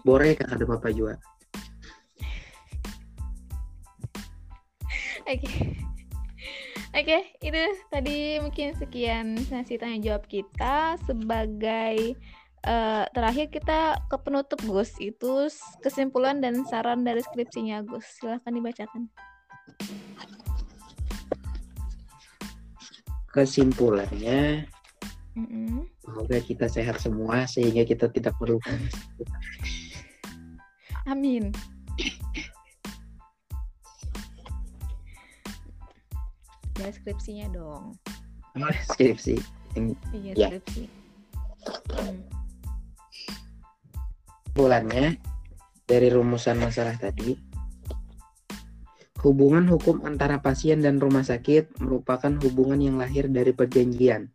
Boleh 0.08 0.40
kata 0.40 0.64
Bapak 0.64 0.92
juga. 0.96 1.20
Oke. 5.28 5.44
Okay. 5.44 5.60
Oke, 6.96 7.04
okay, 7.04 7.22
itu 7.44 7.64
tadi 7.92 8.40
mungkin 8.40 8.72
sekian 8.80 9.36
sesi 9.38 9.76
tanya 9.76 10.00
jawab 10.00 10.24
kita 10.26 10.96
sebagai 11.04 12.16
uh, 12.68 13.06
terakhir 13.12 13.48
kita 13.52 14.02
ke 14.08 14.18
penutup 14.20 14.60
Gus 14.66 14.92
itu 15.00 15.52
kesimpulan 15.84 16.44
dan 16.44 16.64
saran 16.68 17.04
dari 17.08 17.24
skripsinya 17.24 17.84
Gus 17.86 18.06
silahkan 18.20 18.52
dibacakan 18.52 19.12
kesimpulannya 23.32 24.66
mm 25.38 25.46
-hmm. 25.46 25.86
semoga 26.02 26.38
kita 26.42 26.66
sehat 26.66 26.98
semua 26.98 27.46
sehingga 27.46 27.86
kita 27.86 28.10
tidak 28.10 28.34
perlu 28.42 28.58
amin 31.06 31.54
Ya 36.78 36.94
skripsinya 36.94 37.48
dong. 37.50 37.98
Skripsi. 38.94 39.42
Iya 40.14 40.34
ya. 40.38 40.48
skripsi. 40.54 40.84
Hmm. 41.94 42.22
Bulannya 44.54 45.18
dari 45.86 46.08
rumusan 46.10 46.58
masalah 46.58 46.98
tadi, 46.98 47.38
hubungan 49.22 49.66
hukum 49.70 50.02
antara 50.06 50.42
pasien 50.42 50.82
dan 50.82 50.98
rumah 51.02 51.26
sakit 51.26 51.82
merupakan 51.82 52.34
hubungan 52.42 52.82
yang 52.82 52.98
lahir 52.98 53.30
dari 53.30 53.54
perjanjian 53.54 54.30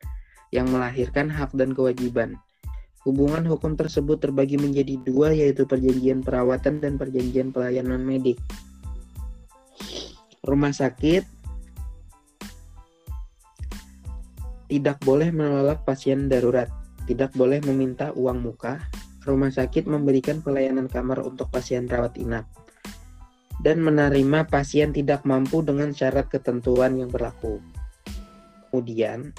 yang 0.53 0.67
melahirkan 0.71 1.33
hak 1.33 1.51
dan 1.59 1.75
kewajiban. 1.75 2.39
Hubungan 3.03 3.43
hukum 3.43 3.75
tersebut 3.75 4.23
terbagi 4.23 4.55
menjadi 4.63 4.95
dua 5.03 5.35
yaitu 5.35 5.67
perjanjian 5.67 6.23
perawatan 6.23 6.79
dan 6.79 6.95
perjanjian 6.95 7.51
pelayanan 7.51 7.99
medik. 7.99 8.39
Rumah 10.47 10.71
sakit 10.71 11.42
tidak 14.73 15.05
boleh 15.05 15.29
menolak 15.29 15.85
pasien 15.85 16.33
darurat, 16.33 16.73
tidak 17.05 17.37
boleh 17.37 17.61
meminta 17.69 18.09
uang 18.17 18.41
muka, 18.41 18.81
rumah 19.29 19.53
sakit 19.53 19.85
memberikan 19.85 20.41
pelayanan 20.41 20.89
kamar 20.89 21.21
untuk 21.21 21.53
pasien 21.53 21.85
rawat 21.85 22.17
inap, 22.17 22.49
dan 23.61 23.85
menerima 23.85 24.49
pasien 24.49 24.97
tidak 24.97 25.29
mampu 25.29 25.61
dengan 25.61 25.93
syarat 25.93 26.33
ketentuan 26.33 26.97
yang 26.97 27.13
berlaku. 27.13 27.61
Kemudian, 28.73 29.37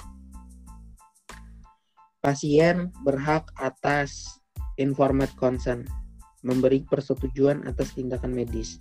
pasien 2.22 2.94
berhak 3.02 3.50
atas 3.58 4.38
informed 4.78 5.34
consent, 5.34 5.82
memberi 6.46 6.86
persetujuan 6.86 7.66
atas 7.66 7.90
tindakan 7.98 8.30
medis. 8.30 8.78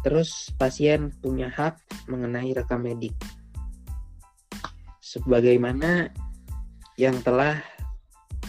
Terus 0.00 0.48
pasien 0.56 1.12
punya 1.20 1.52
hak 1.52 1.76
mengenai 2.08 2.56
rekam 2.56 2.88
medik. 2.88 3.12
Sebagaimana 5.12 6.08
yang 6.96 7.20
telah 7.20 7.60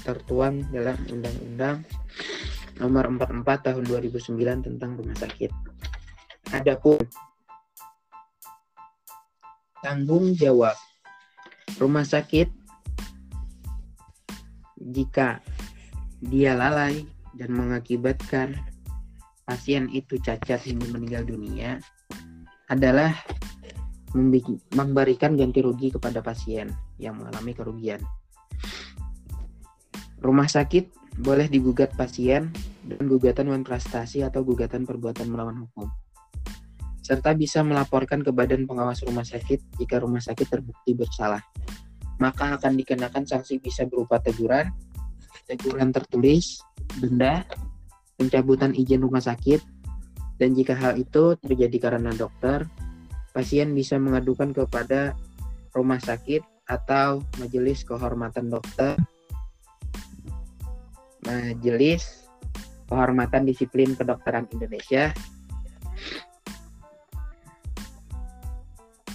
tertuang 0.08 0.64
dalam 0.72 0.96
Undang-Undang 1.12 1.84
Nomor 2.80 3.06
44 3.20 3.68
Tahun 3.68 3.84
2009 3.84 4.66
tentang 4.66 4.96
rumah 4.96 5.18
sakit. 5.20 5.52
Adapun 6.56 7.04
tanggung 9.84 10.32
jawab 10.40 10.80
rumah 11.76 12.08
sakit 12.08 12.48
jika 14.80 15.44
dia 16.24 16.56
lalai 16.56 17.04
dan 17.36 17.52
mengakibatkan 17.52 18.56
pasien 19.44 19.92
itu 19.92 20.16
cacat 20.24 20.64
hingga 20.64 20.88
meninggal 20.96 21.28
dunia 21.28 21.84
adalah 22.72 23.12
memberikan 24.14 25.34
ganti 25.34 25.60
rugi 25.62 25.90
kepada 25.90 26.22
pasien 26.22 26.70
yang 27.02 27.18
mengalami 27.18 27.54
kerugian. 27.58 28.02
Rumah 30.24 30.48
sakit 30.48 31.18
boleh 31.20 31.46
digugat 31.52 31.94
pasien 31.94 32.50
dengan 32.82 33.06
gugatan 33.12 33.52
prestasi 33.62 34.26
atau 34.26 34.42
gugatan 34.42 34.88
perbuatan 34.88 35.30
melawan 35.30 35.68
hukum. 35.68 35.92
Serta 37.04 37.36
bisa 37.36 37.60
melaporkan 37.62 38.24
ke 38.24 38.32
Badan 38.32 38.64
Pengawas 38.64 39.04
Rumah 39.04 39.28
Sakit 39.28 39.76
jika 39.76 40.00
rumah 40.00 40.24
sakit 40.24 40.48
terbukti 40.48 40.96
bersalah. 40.96 41.44
Maka 42.24 42.56
akan 42.56 42.80
dikenakan 42.80 43.28
sanksi 43.28 43.60
bisa 43.60 43.84
berupa 43.84 44.24
teguran, 44.24 44.72
teguran 45.44 45.92
tertulis, 45.92 46.64
denda, 47.04 47.44
pencabutan 48.16 48.72
izin 48.72 49.04
rumah 49.04 49.20
sakit, 49.20 49.60
dan 50.40 50.56
jika 50.56 50.80
hal 50.80 50.96
itu 50.96 51.36
terjadi 51.44 51.92
karena 51.92 52.16
dokter, 52.16 52.64
pasien 53.34 53.74
bisa 53.74 53.98
mengadukan 53.98 54.54
kepada 54.54 55.18
rumah 55.74 55.98
sakit 55.98 56.46
atau 56.70 57.26
majelis 57.42 57.84
kehormatan 57.84 58.48
dokter, 58.54 58.96
majelis 61.26 62.30
kehormatan 62.88 63.44
disiplin 63.50 63.98
kedokteran 63.98 64.46
Indonesia, 64.54 65.12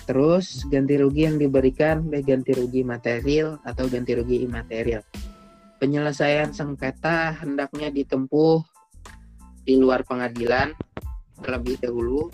Terus 0.08 0.64
ganti 0.72 0.96
rugi 0.96 1.28
yang 1.28 1.36
diberikan 1.36 2.00
baik 2.08 2.32
ganti 2.32 2.56
rugi 2.56 2.80
material 2.80 3.60
atau 3.60 3.84
ganti 3.92 4.16
rugi 4.16 4.40
imaterial. 4.40 5.04
Penyelesaian 5.76 6.48
sengketa 6.48 7.36
hendaknya 7.36 7.92
ditempuh 7.92 8.64
di 9.68 9.76
luar 9.76 10.08
pengadilan 10.08 10.72
terlebih 11.44 11.76
dahulu. 11.84 12.32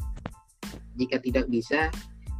Jika 0.95 1.19
tidak 1.19 1.51
bisa, 1.51 1.91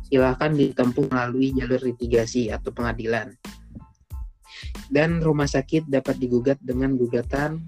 silakan 0.07 0.55
ditempuh 0.55 1.11
melalui 1.11 1.51
jalur 1.55 1.81
litigasi 1.83 2.51
atau 2.55 2.71
pengadilan. 2.71 3.35
Dan 4.87 5.19
rumah 5.19 5.49
sakit 5.49 5.91
dapat 5.91 6.21
digugat 6.21 6.61
dengan 6.63 6.95
gugatan 6.95 7.65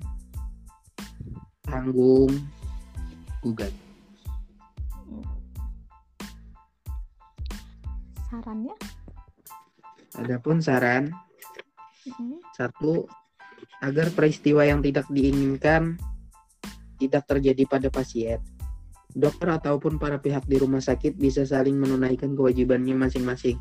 tanggung 1.66 2.30
gugat. 3.42 3.74
Sarannya? 8.30 8.76
Adapun 10.16 10.62
saran, 10.64 11.12
mm-hmm. 12.08 12.40
satu 12.56 13.04
agar 13.84 14.08
peristiwa 14.16 14.64
yang 14.64 14.80
tidak 14.80 15.04
diinginkan 15.12 16.00
tidak 16.96 17.28
terjadi 17.28 17.62
pada 17.68 17.88
pasien. 17.92 18.40
Dokter 19.16 19.48
ataupun 19.48 19.96
para 19.96 20.20
pihak 20.20 20.44
di 20.44 20.60
rumah 20.60 20.84
sakit 20.84 21.16
bisa 21.16 21.48
saling 21.48 21.80
menunaikan 21.80 22.36
kewajibannya 22.36 22.92
masing-masing. 22.92 23.56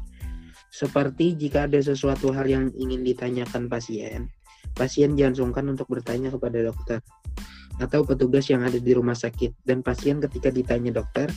Seperti 0.67 1.39
jika 1.39 1.63
ada 1.63 1.79
sesuatu 1.79 2.35
hal 2.35 2.43
yang 2.43 2.67
ingin 2.75 3.07
ditanyakan 3.07 3.71
pasien, 3.71 4.27
pasien 4.75 5.15
jangan 5.15 5.47
sungkan 5.47 5.71
untuk 5.71 5.87
bertanya 5.87 6.27
kepada 6.27 6.59
dokter 6.59 6.99
atau 7.79 8.03
petugas 8.03 8.51
yang 8.51 8.67
ada 8.67 8.75
di 8.75 8.91
rumah 8.91 9.15
sakit 9.15 9.63
dan 9.63 9.79
pasien 9.79 10.19
ketika 10.19 10.51
ditanya 10.51 10.99
dokter 10.99 11.31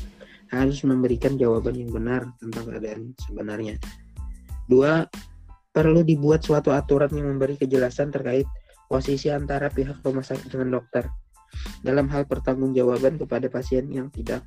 harus 0.50 0.82
memberikan 0.82 1.38
jawaban 1.38 1.78
yang 1.78 1.94
benar 1.94 2.26
tentang 2.42 2.64
keadaan 2.66 3.00
sebenarnya. 3.22 3.78
Dua, 4.66 5.06
perlu 5.70 6.02
dibuat 6.02 6.42
suatu 6.42 6.74
aturan 6.74 7.14
yang 7.14 7.30
memberi 7.30 7.54
kejelasan 7.54 8.10
terkait 8.10 8.50
posisi 8.90 9.30
antara 9.30 9.70
pihak 9.70 10.02
rumah 10.02 10.26
sakit 10.26 10.50
dengan 10.50 10.82
dokter 10.82 11.06
dalam 11.82 12.10
hal 12.10 12.26
pertanggungjawaban 12.26 13.18
kepada 13.18 13.46
pasien 13.48 13.86
yang 13.90 14.08
tidak 14.10 14.42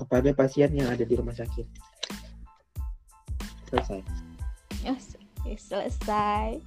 kepada 0.00 0.32
pasien 0.32 0.72
yang 0.72 0.88
ada 0.88 1.04
di 1.04 1.12
rumah 1.12 1.36
sakit. 1.36 1.66
Selesai. 3.68 4.00
Yes, 4.80 5.14
selesai. 5.60 6.58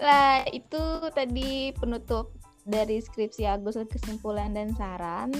Lah, 0.00 0.48
itu 0.48 0.80
tadi 1.12 1.76
penutup 1.76 2.32
dari 2.64 3.04
skripsi 3.04 3.44
Agus 3.44 3.76
kesimpulan 3.84 4.56
dan 4.56 4.72
saran. 4.72 5.30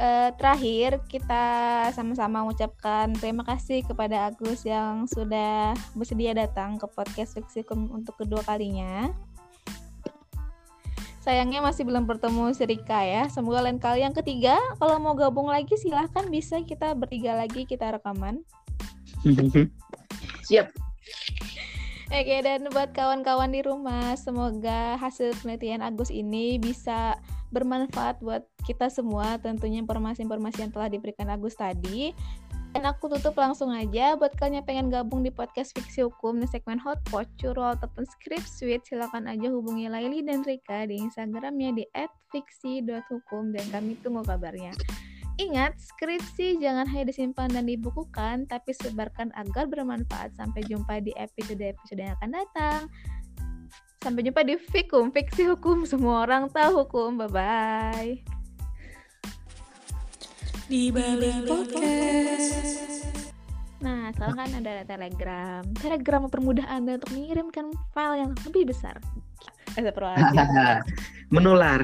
Uh, 0.00 0.32
terakhir 0.40 0.96
kita 1.12 1.44
sama-sama 1.92 2.40
mengucapkan 2.40 3.12
terima 3.20 3.44
kasih 3.44 3.84
kepada 3.84 4.32
Agus 4.32 4.64
yang 4.64 5.04
sudah 5.04 5.76
bersedia 5.92 6.32
datang 6.32 6.80
ke 6.80 6.88
podcast 6.88 7.36
Fiksikum 7.36 7.92
untuk 7.92 8.16
kedua 8.16 8.40
kalinya. 8.46 9.12
Sayangnya 11.30 11.62
masih 11.62 11.86
belum 11.86 12.10
bertemu 12.10 12.50
si 12.58 12.66
Rika 12.66 13.06
ya. 13.06 13.30
Semoga 13.30 13.62
lain 13.62 13.78
kali 13.78 14.02
yang 14.02 14.10
ketiga 14.10 14.58
kalau 14.82 14.98
mau 14.98 15.14
gabung 15.14 15.46
lagi 15.46 15.78
silahkan 15.78 16.26
bisa 16.26 16.58
kita 16.66 16.90
bertiga 16.98 17.38
lagi 17.38 17.62
kita 17.70 17.86
rekaman. 17.94 18.42
Siap. 20.50 20.74
Oke 22.10 22.36
dan 22.42 22.66
buat 22.74 22.90
kawan-kawan 22.90 23.54
di 23.54 23.62
rumah 23.62 24.18
semoga 24.18 24.98
hasil 24.98 25.38
penelitian 25.38 25.86
Agus 25.86 26.10
ini 26.10 26.58
bisa 26.58 27.14
bermanfaat 27.54 28.18
buat 28.18 28.42
kita 28.66 28.90
semua 28.90 29.38
tentunya 29.38 29.78
informasi-informasi 29.86 30.66
yang 30.66 30.74
telah 30.74 30.90
diberikan 30.90 31.30
Agus 31.30 31.54
tadi 31.54 32.10
dan 32.70 32.86
aku 32.86 33.10
tutup 33.10 33.34
langsung 33.34 33.74
aja 33.74 34.14
buat 34.14 34.30
kalian 34.38 34.62
yang 34.62 34.66
pengen 34.66 34.86
gabung 34.94 35.26
di 35.26 35.34
podcast 35.34 35.74
Fiksi 35.74 36.06
Hukum 36.06 36.38
di 36.38 36.46
segmen 36.46 36.78
Hotpot, 36.78 37.26
Curol, 37.34 37.74
ataupun 37.74 38.06
Script 38.06 38.46
Suite 38.46 38.86
silakan 38.86 39.26
aja 39.26 39.50
hubungi 39.50 39.90
Laili 39.90 40.22
dan 40.22 40.46
Rika 40.46 40.86
di 40.86 41.02
Instagramnya 41.02 41.74
di 41.74 41.84
@fiksi.hukum 42.30 43.50
dan 43.50 43.64
kami 43.74 43.98
tunggu 43.98 44.22
kabarnya. 44.22 44.70
Ingat, 45.40 45.80
skripsi 45.80 46.60
jangan 46.60 46.84
hanya 46.84 47.10
disimpan 47.10 47.48
dan 47.48 47.64
dibukukan, 47.64 48.44
tapi 48.46 48.76
sebarkan 48.76 49.32
agar 49.34 49.66
bermanfaat. 49.66 50.36
Sampai 50.36 50.60
jumpa 50.68 51.00
di 51.00 51.16
episode-episode 51.16 51.96
yang 51.96 52.12
akan 52.20 52.30
datang. 52.36 52.80
Sampai 54.04 54.20
jumpa 54.20 54.44
di 54.44 54.60
Fikum, 54.60 55.08
Fiksi 55.08 55.48
Hukum. 55.48 55.88
Semua 55.88 56.28
orang 56.28 56.52
tahu 56.52 56.84
hukum. 56.84 57.16
Bye-bye 57.24 58.39
di 60.70 60.94
balik 60.94 61.50
podcast. 61.50 62.78
Nah, 63.82 64.14
sekarang 64.14 64.38
kan 64.38 64.50
ada 64.62 64.86
Telegram. 64.86 65.66
Telegram 65.82 66.20
mempermudah 66.30 66.62
Anda 66.70 66.94
untuk 66.94 67.10
mengirimkan 67.10 67.74
file 67.90 68.22
yang 68.22 68.30
lebih 68.46 68.70
besar. 68.70 68.94
Menular. 71.34 71.82